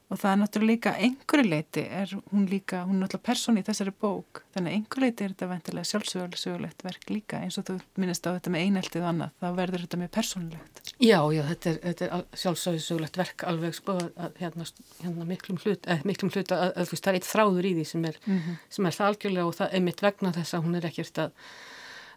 [0.07, 3.67] og það er náttúrulega líka einhverju leiti er hún líka, hún er náttúrulega persóni í
[3.67, 7.41] þessari bók, þannig að einhverju leiti er þetta ventilega sjálfsögulegt verk líka.
[7.43, 10.83] Eins og þú minnist á þetta með eineltið og annað þá verður þetta með persónulegt.
[11.03, 14.69] Já, já, þetta er, þetta er sjálfsögulegt verk alveg sko að hérna,
[15.03, 17.89] hérna miklum hlut, eh, miklum hlut að, að, að það er eitt þráður í því
[17.91, 18.61] sem er, mm -hmm.
[18.79, 21.49] sem er það algjörlega og það er mitt vegna þess að hún er ekkert að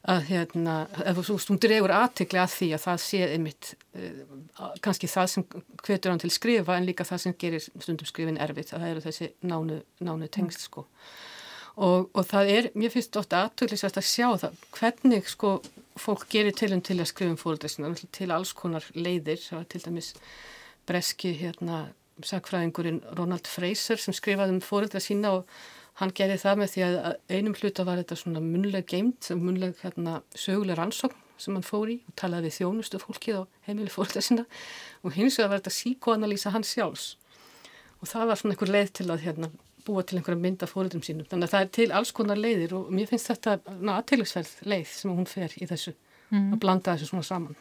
[0.08, 5.10] að hérna, ef þú stundur eigur aðtikli að því að það sé einmitt uh, kannski
[5.12, 5.46] það sem
[5.84, 9.32] hvetur hann til skrifa en líka það sem gerir stundum skrifin erfitt, það eru þessi
[9.44, 10.86] nánu, nánu tengst sko.
[11.80, 15.54] Og, og það er, mér finnst þetta ofta aðtöklisvægt að sjá það, hvernig sko
[16.00, 19.42] fólk gerir til um til að skrifa um fólkdreysina til alls konar leiðir.
[19.72, 20.14] Til dæmis
[20.88, 21.90] breski hérna
[22.26, 25.60] sagfræðingurinn Ronald Fraser sem skrifaði um fóröldra sína og
[26.00, 30.22] Hann gerði það með því að einum hluta var þetta svona munleg geimt, munleg hérna,
[30.32, 34.46] söguleg rannsókn sem hann fór í og talaði við þjónustu fólkið á heimili fólkið sinna
[35.04, 37.06] og hins vegar var þetta síkoanalýsa hans sjálfs
[38.00, 39.50] og það var svona einhver leið til að hérna,
[39.88, 41.28] búa til einhverja mynda fóröldum sínum.
[41.30, 43.58] Þannig að það er til alls konar leiðir og mér finnst þetta
[43.96, 46.54] aðtæklusverð leið sem hún fer í þessu mm.
[46.54, 47.58] að blanda þessu svona saman.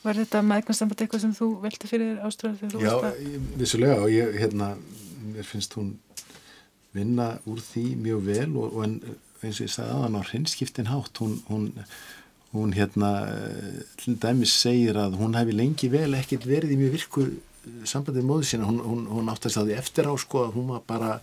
[0.00, 2.70] Var þetta meðgnarsamband eitthvað sem þú velti fyrir áströðu?
[2.80, 2.94] Já,
[3.60, 4.74] vissulega og ég, hérna,
[5.32, 5.94] mér finnst hún
[6.96, 11.20] vinna úr því mjög vel og, og eins og ég sagði aðan á hrinskiptin hátt
[11.22, 11.68] hún, hún,
[12.54, 13.12] hún hérna
[14.00, 17.28] til dæmis segir að hún hefði lengi vel ekkert verið í mjög virku
[17.88, 21.14] sambandið móðu sína, hún, hún, áttast að því eftir á sko að hún var bara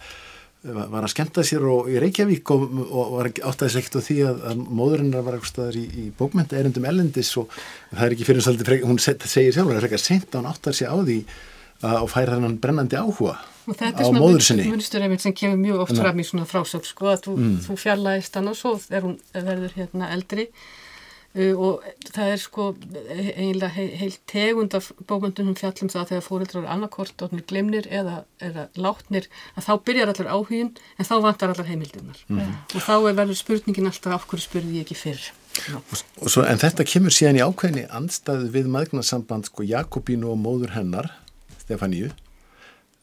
[0.67, 4.39] var að skemta sér og, í Reykjavík og, og var áttast ekkert á því að,
[4.49, 7.51] að móðurinnar var eitthvað staðar í, í bókmynda erindum ellendis og
[7.91, 10.49] það er ekki fyrir svolítið, hún segir sjálf að það er eitthvað sent að hún
[10.51, 11.19] áttast sér á því
[11.83, 13.37] að, og fær hann brennandi áhuga.
[13.67, 14.21] Og þetta er svona
[14.71, 17.55] munstur sem kemur mjög oft fram í svona frásög sko að þú, mm.
[17.65, 22.67] þú fjarlægist hann og svo er hún verður hérna eldri uh, og það er sko
[23.11, 28.21] eiginlega heil, heil tegund af bókmyndunum fjallum það þegar fóreldrar er annarkort og glemnir eða,
[28.39, 32.53] eða látnir að þá byrjar allar áhugin en þá vantar allar heimildunar mm.
[32.71, 35.27] og þá er verður spurningin alltaf af hverju spurði ég ekki fyrr.
[36.21, 40.75] Og svo, en þetta kemur síðan í ákveðni andstæðu við maðgnarsamband sko Jakobínu og móður
[40.77, 41.11] hennar
[41.57, 42.13] Stefáníu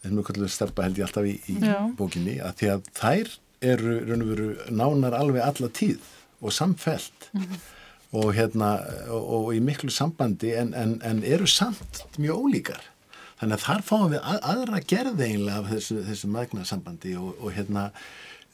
[0.05, 1.57] þessum við kallum stelpa held ég alltaf í, í
[1.99, 3.31] bókinni að því að þær
[3.65, 6.11] eru raun og veru nánar alveg alla tíð
[6.45, 7.63] og samfelt mm -hmm.
[8.21, 8.71] og hérna
[9.09, 12.83] og, og í miklu sambandi en, en, en eru samt mjög ólíkar.
[13.41, 17.35] Þannig að þar fáum við að, aðra gerði eiginlega af þessu, þessu magna sambandi og,
[17.41, 17.91] og hérna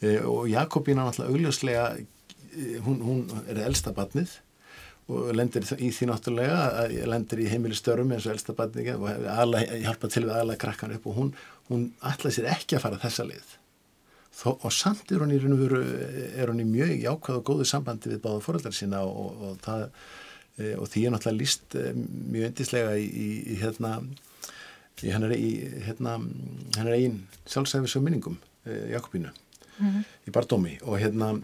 [0.01, 4.39] e, og Jakobína náttúrulega augljóslega e, hún, hún er elsta batnið
[5.11, 9.09] og lendir í því náttúrulega lendir í heimilistörfum eins og elsta batningi og
[9.85, 11.33] hjálpa til við aðalega krakkan upp og hún,
[11.71, 13.57] hún ætlaði sér ekki að fara þessa lið
[14.41, 18.13] Þó, og samt er hún í og er hún í mjög jákvæð og góðu sambandi
[18.13, 19.83] við báða fóröldar sína og, og, það,
[20.57, 23.97] e, og því er náttúrulega líst e, mjög endislega í, í, í hérna
[25.01, 26.15] í hennar hérna,
[26.95, 27.19] einn
[27.49, 30.09] sjálfsæfis og minningum e, Jakobínu mm -hmm.
[30.29, 31.35] í Bardómi og hérna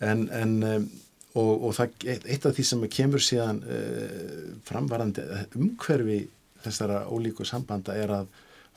[0.00, 0.90] en, en
[1.34, 5.24] og, og það, eitt af því sem kemur síðan uh, framvarandi
[5.58, 6.20] umhverfi
[6.64, 8.28] þessara ólíku sambanda er að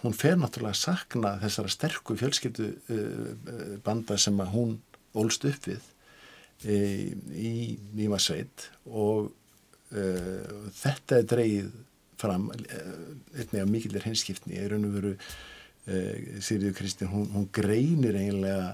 [0.04, 4.74] hún fer náttúrulega að sakna þessara sterku fjölskyldu uh, banda sem að hún
[5.18, 5.84] ólst upp við
[6.66, 7.54] uh, í
[7.98, 9.34] Nýmasveit og
[9.88, 11.68] þetta er dreyið
[12.20, 15.12] fram einnig af mikillir henskiptni er raun og veru
[16.44, 18.74] Sýriður Kristinn, hún, hún greinir einlega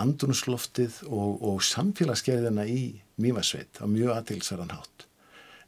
[0.00, 2.82] andrunsloftið og, og samfélagsgerðina í
[3.20, 5.06] Mývasveit á mjög aðtilsaran hátt.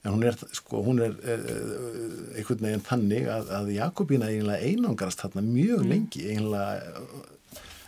[0.05, 1.69] En hún er, sko, hún er, er, er
[2.39, 5.93] einhvern veginn þannig að, að Jakobína eiginlega einangrast þarna mjög mm.
[5.93, 6.99] lengi, eiginlega...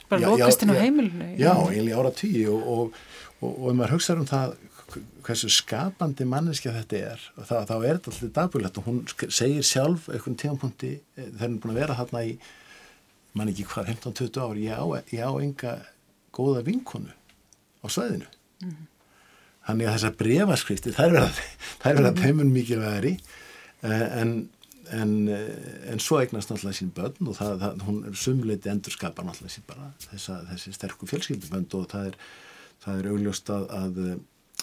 [0.06, 1.32] Bara lókast inn á heimilinu.
[1.40, 3.00] Já, eiginlega ára tíu og, og,
[3.40, 4.56] og, og ef maður hugsaður um það
[5.26, 10.06] hversu skapandi manneskja þetta er, þá, þá er þetta alltaf dagbúlegt og hún segir sjálf
[10.12, 12.36] einhvern tímanpunti, eh, þegar hún er búin að vera þarna í,
[13.36, 15.74] mann ekki hvað, 15-20 ár, ég á, ég á enga
[16.36, 17.14] góða vinkonu
[17.82, 18.28] á sveðinu.
[18.62, 18.92] Mm -hmm.
[19.66, 23.16] Þannig að þessar brefaskrifti, þær verða peimun mikið veri
[23.82, 24.48] en,
[24.94, 25.12] en,
[25.90, 29.66] en svo eignast náttúrulega sín börn og það, það, hún sumleiti endur skapar náttúrulega sín
[29.66, 32.18] bara þessa, þessi sterku fjölskyldubönd og það er,
[32.84, 34.00] það er augljóst að, að,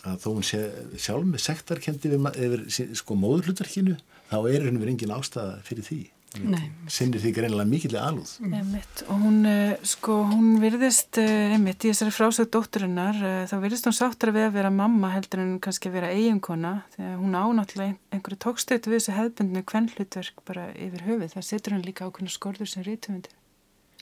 [0.04, 0.64] að þó hún sé
[0.98, 2.66] sjálf með sektarkendi yfir
[3.00, 3.98] sko móðurhlutverkinu
[4.32, 6.02] þá er henni verið engin ástæða fyrir því
[6.34, 8.32] sinnir því greinilega mikill alúð.
[8.44, 9.04] Einmitt.
[9.08, 13.88] og hún eh, sko hún virðist eh, einmitt í þessari frásög dótturinnar eh, þá virðist
[13.90, 18.18] hún sáttar við að vera mamma heldur en kannski að vera eiginkona þegar hún ánáttúrulega
[18.18, 21.32] einhverju tókstötu við þessu hefðbundinu kvennhlutverk bara yfir höfuð.
[21.38, 23.40] Það setur hún líka ákveðna skorður sem rítumundir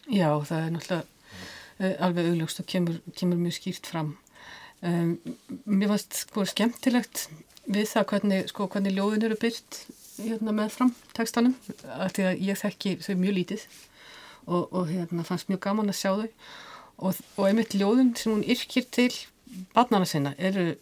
[0.09, 4.11] Já það er náttúrulega alveg augljóst og kemur, kemur mjög skýrt fram.
[4.85, 5.15] Um,
[5.65, 7.27] mér varst sko skemmtilegt
[7.69, 9.83] við það hvernig, sko, hvernig ljóðin eru byrkt
[10.25, 11.55] hérna, með fram tekstanum
[11.97, 13.65] af því að ég þekki þau mjög lítið
[14.45, 16.29] og, og hérna, fannst mjög gaman að sjá þau.
[17.01, 19.11] Og, og einmitt ljóðun sem hún yrkir til
[19.73, 20.75] barnana sinna eru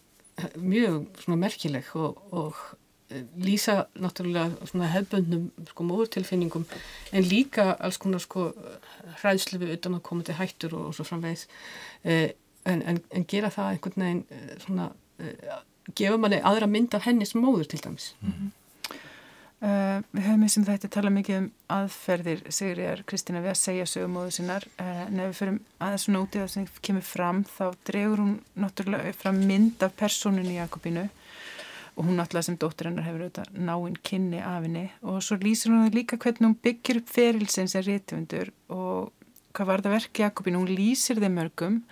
[0.60, 2.58] mjög svona, merkileg og, og
[3.10, 6.66] e, lýsa náttúrulega hefböndum sko, móðurtilfinningum
[7.12, 8.50] en líka alls konar sko,
[9.22, 11.46] hræðslu við utan að koma til hættur og svo framvegis.
[12.04, 12.30] Eh,
[12.68, 15.60] en, en, en gera það einhvern veginn e, svona, eh,
[15.96, 18.14] gefa manni aðra mynd af henni sem móður til dæmis.
[18.20, 18.56] Mm -hmm.
[19.60, 23.88] Uh, við höfum eins og þetta tala mikið um aðferðir Sigriðar Kristina við að segja
[23.90, 27.42] sögumóðu sinnar uh, en ef við förum aðeins svona út í það sem kemur fram
[27.44, 33.04] þá dregur hún náttúrulega fram mynd af personunni Jakobínu og hún náttúrulega sem dóttur hennar
[33.04, 34.86] hefur auðvitað náinn kynni af henni.
[35.04, 39.12] Og svo lýsir hún líka hvernig hún byggir upp ferilsins er réttöfundur og
[39.52, 41.82] hvað var það verk Jakobínu, hún lýsir þeim mörgum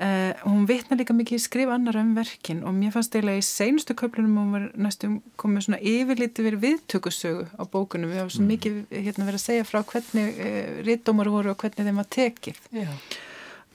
[0.00, 3.92] Uh, hún vitna líka mikið skrif annar um verkin og mér fannst eiginlega í seinustu
[4.00, 8.08] köflunum hún var næstum komið svona yfirliti verið viðtökusögu á bókunum.
[8.08, 8.48] Við hafum svo mm.
[8.54, 12.10] mikið hérna, verið að segja frá hvernig uh, eh, rittdómar voru og hvernig þeim var
[12.16, 12.64] tekið.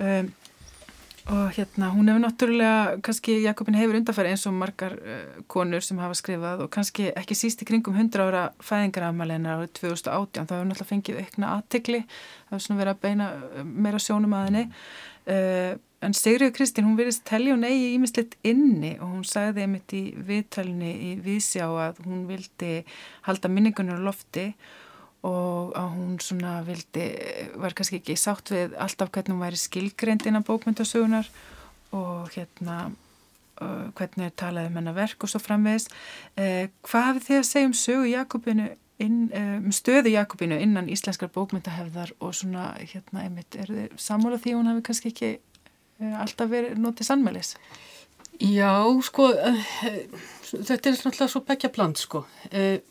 [0.01, 0.33] Um,
[1.29, 6.01] og hérna hún hefur náttúrulega kannski Jakobin hefur undarfæri eins og margar uh, konur sem
[6.01, 10.69] hafa skrifað og kannski ekki síst í kringum 100 ára fæðingarafmæleina árið 2018 þá hefur
[10.73, 13.33] náttúrulega fengið aukna aðtegli það hefur svona verið að beina
[13.65, 14.69] meira sjónum að henni
[16.01, 20.03] en Sigriður Kristín, hún verðist telja hún eigi ímisleitt inni og hún sagði einmitt í
[20.27, 22.73] viðtalni í Vísjá að hún vildi
[23.27, 24.51] halda minningunur lofti
[25.25, 27.07] og að hún svona vildi,
[27.57, 31.31] var kannski ekki sátt við alltaf hvernig hún væri skilgreynd innan bókmyndasögunar
[31.95, 32.91] og hérna
[33.55, 35.87] hvernig er talaði um hennar verk og svo framvegis.
[36.35, 38.67] Uh, hvað hafið þið að segja um sögu Jakobinu
[39.03, 44.55] inn, um stöðu Jakobinu innan íslenskar bókmyndahefðar og svona hérna einmitt, er þið sammála því
[44.57, 45.31] hún hafi kannski ekki
[45.99, 47.55] alltaf verið notið sannmælis?
[48.41, 48.73] Já,
[49.07, 49.69] sko, uh,
[50.51, 52.25] þetta er náttúrulega svo begja bland, sko.
[52.51, 52.81] Uh,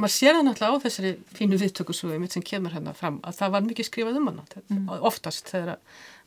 [0.00, 3.54] maður sér það náttúrulega á þessari fínu viðtökusögu mitt sem kemur hérna fram að það
[3.54, 4.88] var mikið skrifað um hana, mm.
[5.10, 5.80] oftast þegar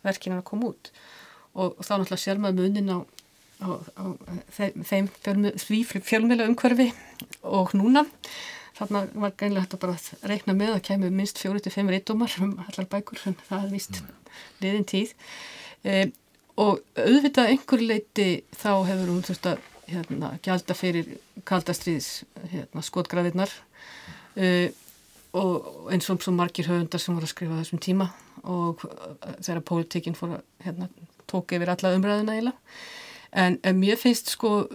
[0.05, 0.91] verkinn hann kom út
[1.53, 2.97] og, þá náttúrulega sér maður munin á,
[3.64, 4.03] á, á
[4.91, 5.09] þeim
[6.03, 6.91] fjölmjöla umhverfi
[7.41, 8.05] og núna
[8.78, 12.34] þarna var gænlega þetta bara að reikna með að kemur minst fjóri til fimm reitdómar
[12.41, 14.01] um allar bækur, það er vist
[14.64, 15.14] liðin tíð
[15.84, 16.11] e,
[16.59, 21.13] og auðvitað einhver leiti þá hefur hún þurft að hérna, gælda fyrir
[21.47, 23.51] kaldastriðs hérna, skotgrafinnar
[24.36, 24.71] e,
[25.34, 28.11] og eins og margir höfundar sem voru að skrifa þessum tíma
[28.43, 28.84] og
[29.39, 30.89] þegar pólitíkinn fór að hérna,
[31.29, 32.75] tók yfir alla umræðina eiginlega.
[33.34, 34.67] En, en mér finnst sko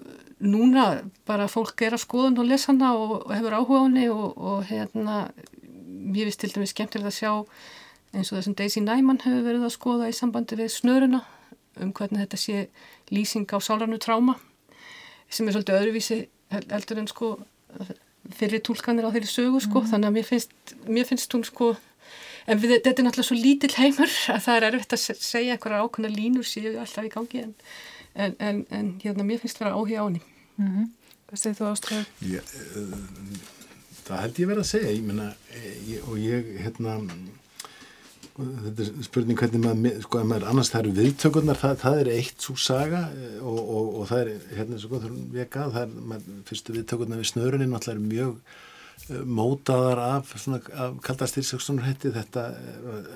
[0.42, 4.06] núna bara fólk er að skoðan og lesa hana og, og hefur áhuga á henni
[4.10, 5.18] og, og hérna
[6.08, 7.32] mér finnst til dæmis skemmtilegt að sjá
[8.12, 11.22] eins og það sem Daisy Nyman hefur verið að skoða í sambandi við snöruna
[11.82, 12.66] um hvernig þetta sé
[13.12, 14.38] lýsing á sálarnu tráma
[15.28, 16.18] sem er svolítið öðruvísi
[16.50, 17.34] heldur en sko
[18.38, 19.90] fyrir tólkanir á þeirri sögu sko mm.
[19.92, 21.70] þannig að mér finnst, mér finnst hún sko
[22.48, 25.84] en við, þetta er náttúrulega svo lítill heimur að það er erfitt að segja einhverja
[25.84, 27.54] ákveðna línur síðu alltaf í gangi en,
[28.14, 30.24] en, en, en hérna mér finnst það áhuga á henni
[30.56, 30.94] mm -hmm.
[31.28, 32.06] Hvað segir þú ástæður?
[32.24, 32.92] Uh,
[34.06, 35.26] það held ég verið að segja ég menna
[36.08, 36.94] og ég hérna
[38.38, 42.44] þetta er spurning hvernig maður, sko, maður annars það eru viðtökurnar, það, það er eitt
[42.44, 46.36] svo saga eh, og, og, og það er hérna svo góð veka, það er maður,
[46.50, 53.10] fyrstu viðtökurnar við snörunin alltaf er mjög uh, mótaðar af svona, af kaldastýrsöksunarhætti þetta uh,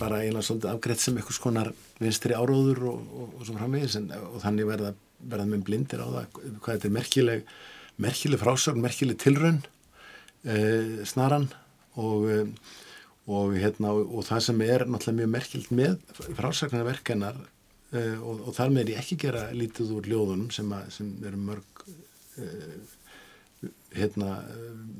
[0.00, 4.70] bara eiginlega svolítið afgreitt sem eitthvað skonar vinstri áróður og, og svo framvegis og þannig
[4.72, 4.94] verða,
[5.30, 7.56] verða með blindir á það hvað þetta er merkileg
[8.00, 11.46] merkileg frásögn, merkileg tilraun uh, snaran
[12.00, 12.26] og
[13.30, 15.96] og, hérna, og það sem er náttúrulega mjög merkilt með
[16.38, 20.88] frásagnaverkennar uh, og, og þar með er ég ekki gera lítið úr ljóðunum sem, að,
[20.98, 24.38] sem eru mörg uh, hérna,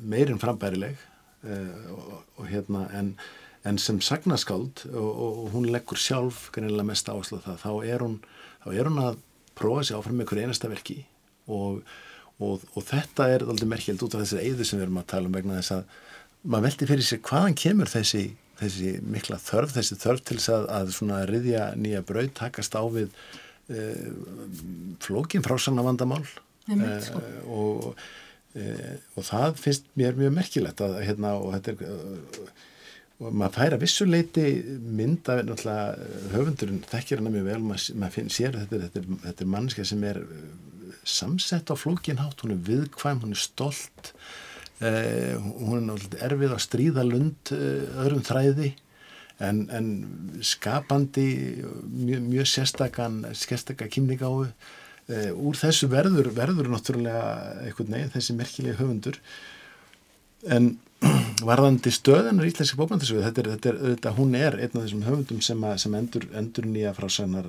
[0.02, 1.00] meirinn frambærileg
[1.46, 3.14] uh, og, hérna, en,
[3.66, 8.20] en sem sagnaskáld og hún leggur sjálf greinilega mest áherslu það þá er hún,
[8.64, 9.20] þá er hún að
[9.60, 11.00] prófa sér áfram með einhverju einasta verki.
[11.50, 15.36] Og þetta er aldrei merkilt út af þessari eiðu sem við erum að tala um
[15.36, 15.98] vegna þess að
[16.44, 18.22] maður veldi fyrir sér hvaðan kemur þessi,
[18.60, 22.82] þessi mikla þörf, þessi þörf til þess að, að svona riðja nýja brauð takast á
[22.92, 24.08] við uh,
[25.04, 26.24] flókin frásanna vandamál
[26.70, 27.20] Einmitt, sko.
[27.20, 28.02] uh, og,
[28.56, 32.50] uh, og það finnst mér mjög merkilegt að hérna og þetta er
[33.20, 34.42] og maður fær að vissuleiti
[34.96, 39.02] mynd af náttúrulega höfundurinn þekkir hana mjög vel, maður, maður finn, sér þetta, er- þetta,
[39.02, 40.20] er- þetta er mannskja sem er
[41.04, 44.12] samsett á flókinhátt, hún er viðkvæm, hún er stolt
[44.80, 48.74] uh, hún er náttúrulega erfið að stríða lund uh, öðrum þræði
[49.40, 49.88] en, en
[50.44, 51.28] skapandi
[51.86, 57.24] mjög, mjög sérstakann sérstaka kymningáfu uh, úr þessu verður verður náttúrulega
[57.64, 59.20] einhvern veginn þessi merkilega höfundur.
[60.48, 60.74] En
[61.48, 65.76] varðandi stöðunar íslenski bókmyndasögu, þetta þetta þetta, hún er einn af þessum höfundum sem, að,
[65.84, 67.48] sem endur, endur nýja frásagnar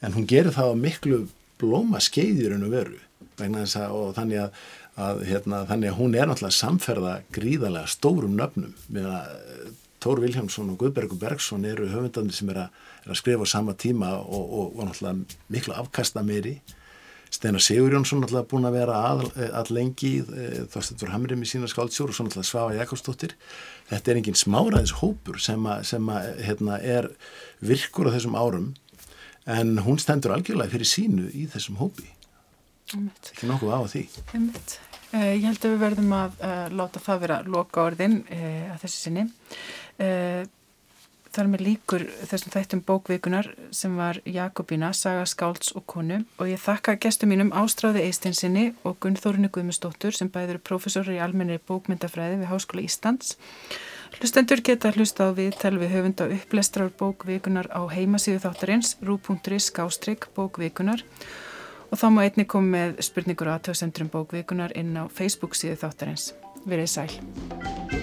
[0.00, 1.18] en hún gerir það á miklu
[1.60, 2.98] blóma skeiðir en veru
[3.42, 4.64] vegna þess að, og þannig að,
[5.06, 8.74] að hérna, þannig að hún er náttúrulega samferða gríðarlega stórum nöfnum.
[9.04, 13.52] Að Tór Viljámsson og Guðbergur Bergson eru höfundandi sem er að, er að skrifa á
[13.52, 16.58] sama tíma og, og, og náttúrulega miklu afkasta meiri
[17.30, 20.16] Steinar Sigur Jónsson náttúrulega búin að vera all, all lengi
[20.72, 23.36] Þorstendur Hamrim í sína skáldsjór og svo náttúrulega Svafa Jakobsdóttir.
[23.90, 27.06] Þetta er engin smáraðis hópur sem, a, sem a, hérna, er
[27.62, 28.72] virkur á þessum árum
[29.46, 32.08] en hún stendur algjörlega fyrir sínu í þessum hópi.
[32.94, 34.04] Ekki nokkuð á því.
[35.10, 38.84] Uh, ég held að við verðum að uh, láta það vera loka orðin uh, að
[38.84, 39.26] þessi sinni.
[39.98, 40.42] Uh,
[41.30, 46.58] þar með líkur þessum þættum bókvikunar sem var Jakobína, Saga Skálds og konu og ég
[46.62, 52.50] þakka gestum mínum Ástráði Eistinsinni og Gunnþórinu Guðmustóttur sem bæður professorar í almennir bókmyndafræði við
[52.50, 53.36] Háskóla Íslands.
[54.18, 60.26] Hlustendur geta hlusta á viðtel við höfund á upplestrar bókvikunar á heimasíðu þáttarins rú.is skástrygg
[60.34, 61.04] bókvikunar
[61.90, 65.82] og þá má einni koma með spurningur og aðtöðsendur um bókvikunar inn á Facebook síðu
[65.82, 66.30] þáttarins.
[66.68, 67.99] Verið sæl.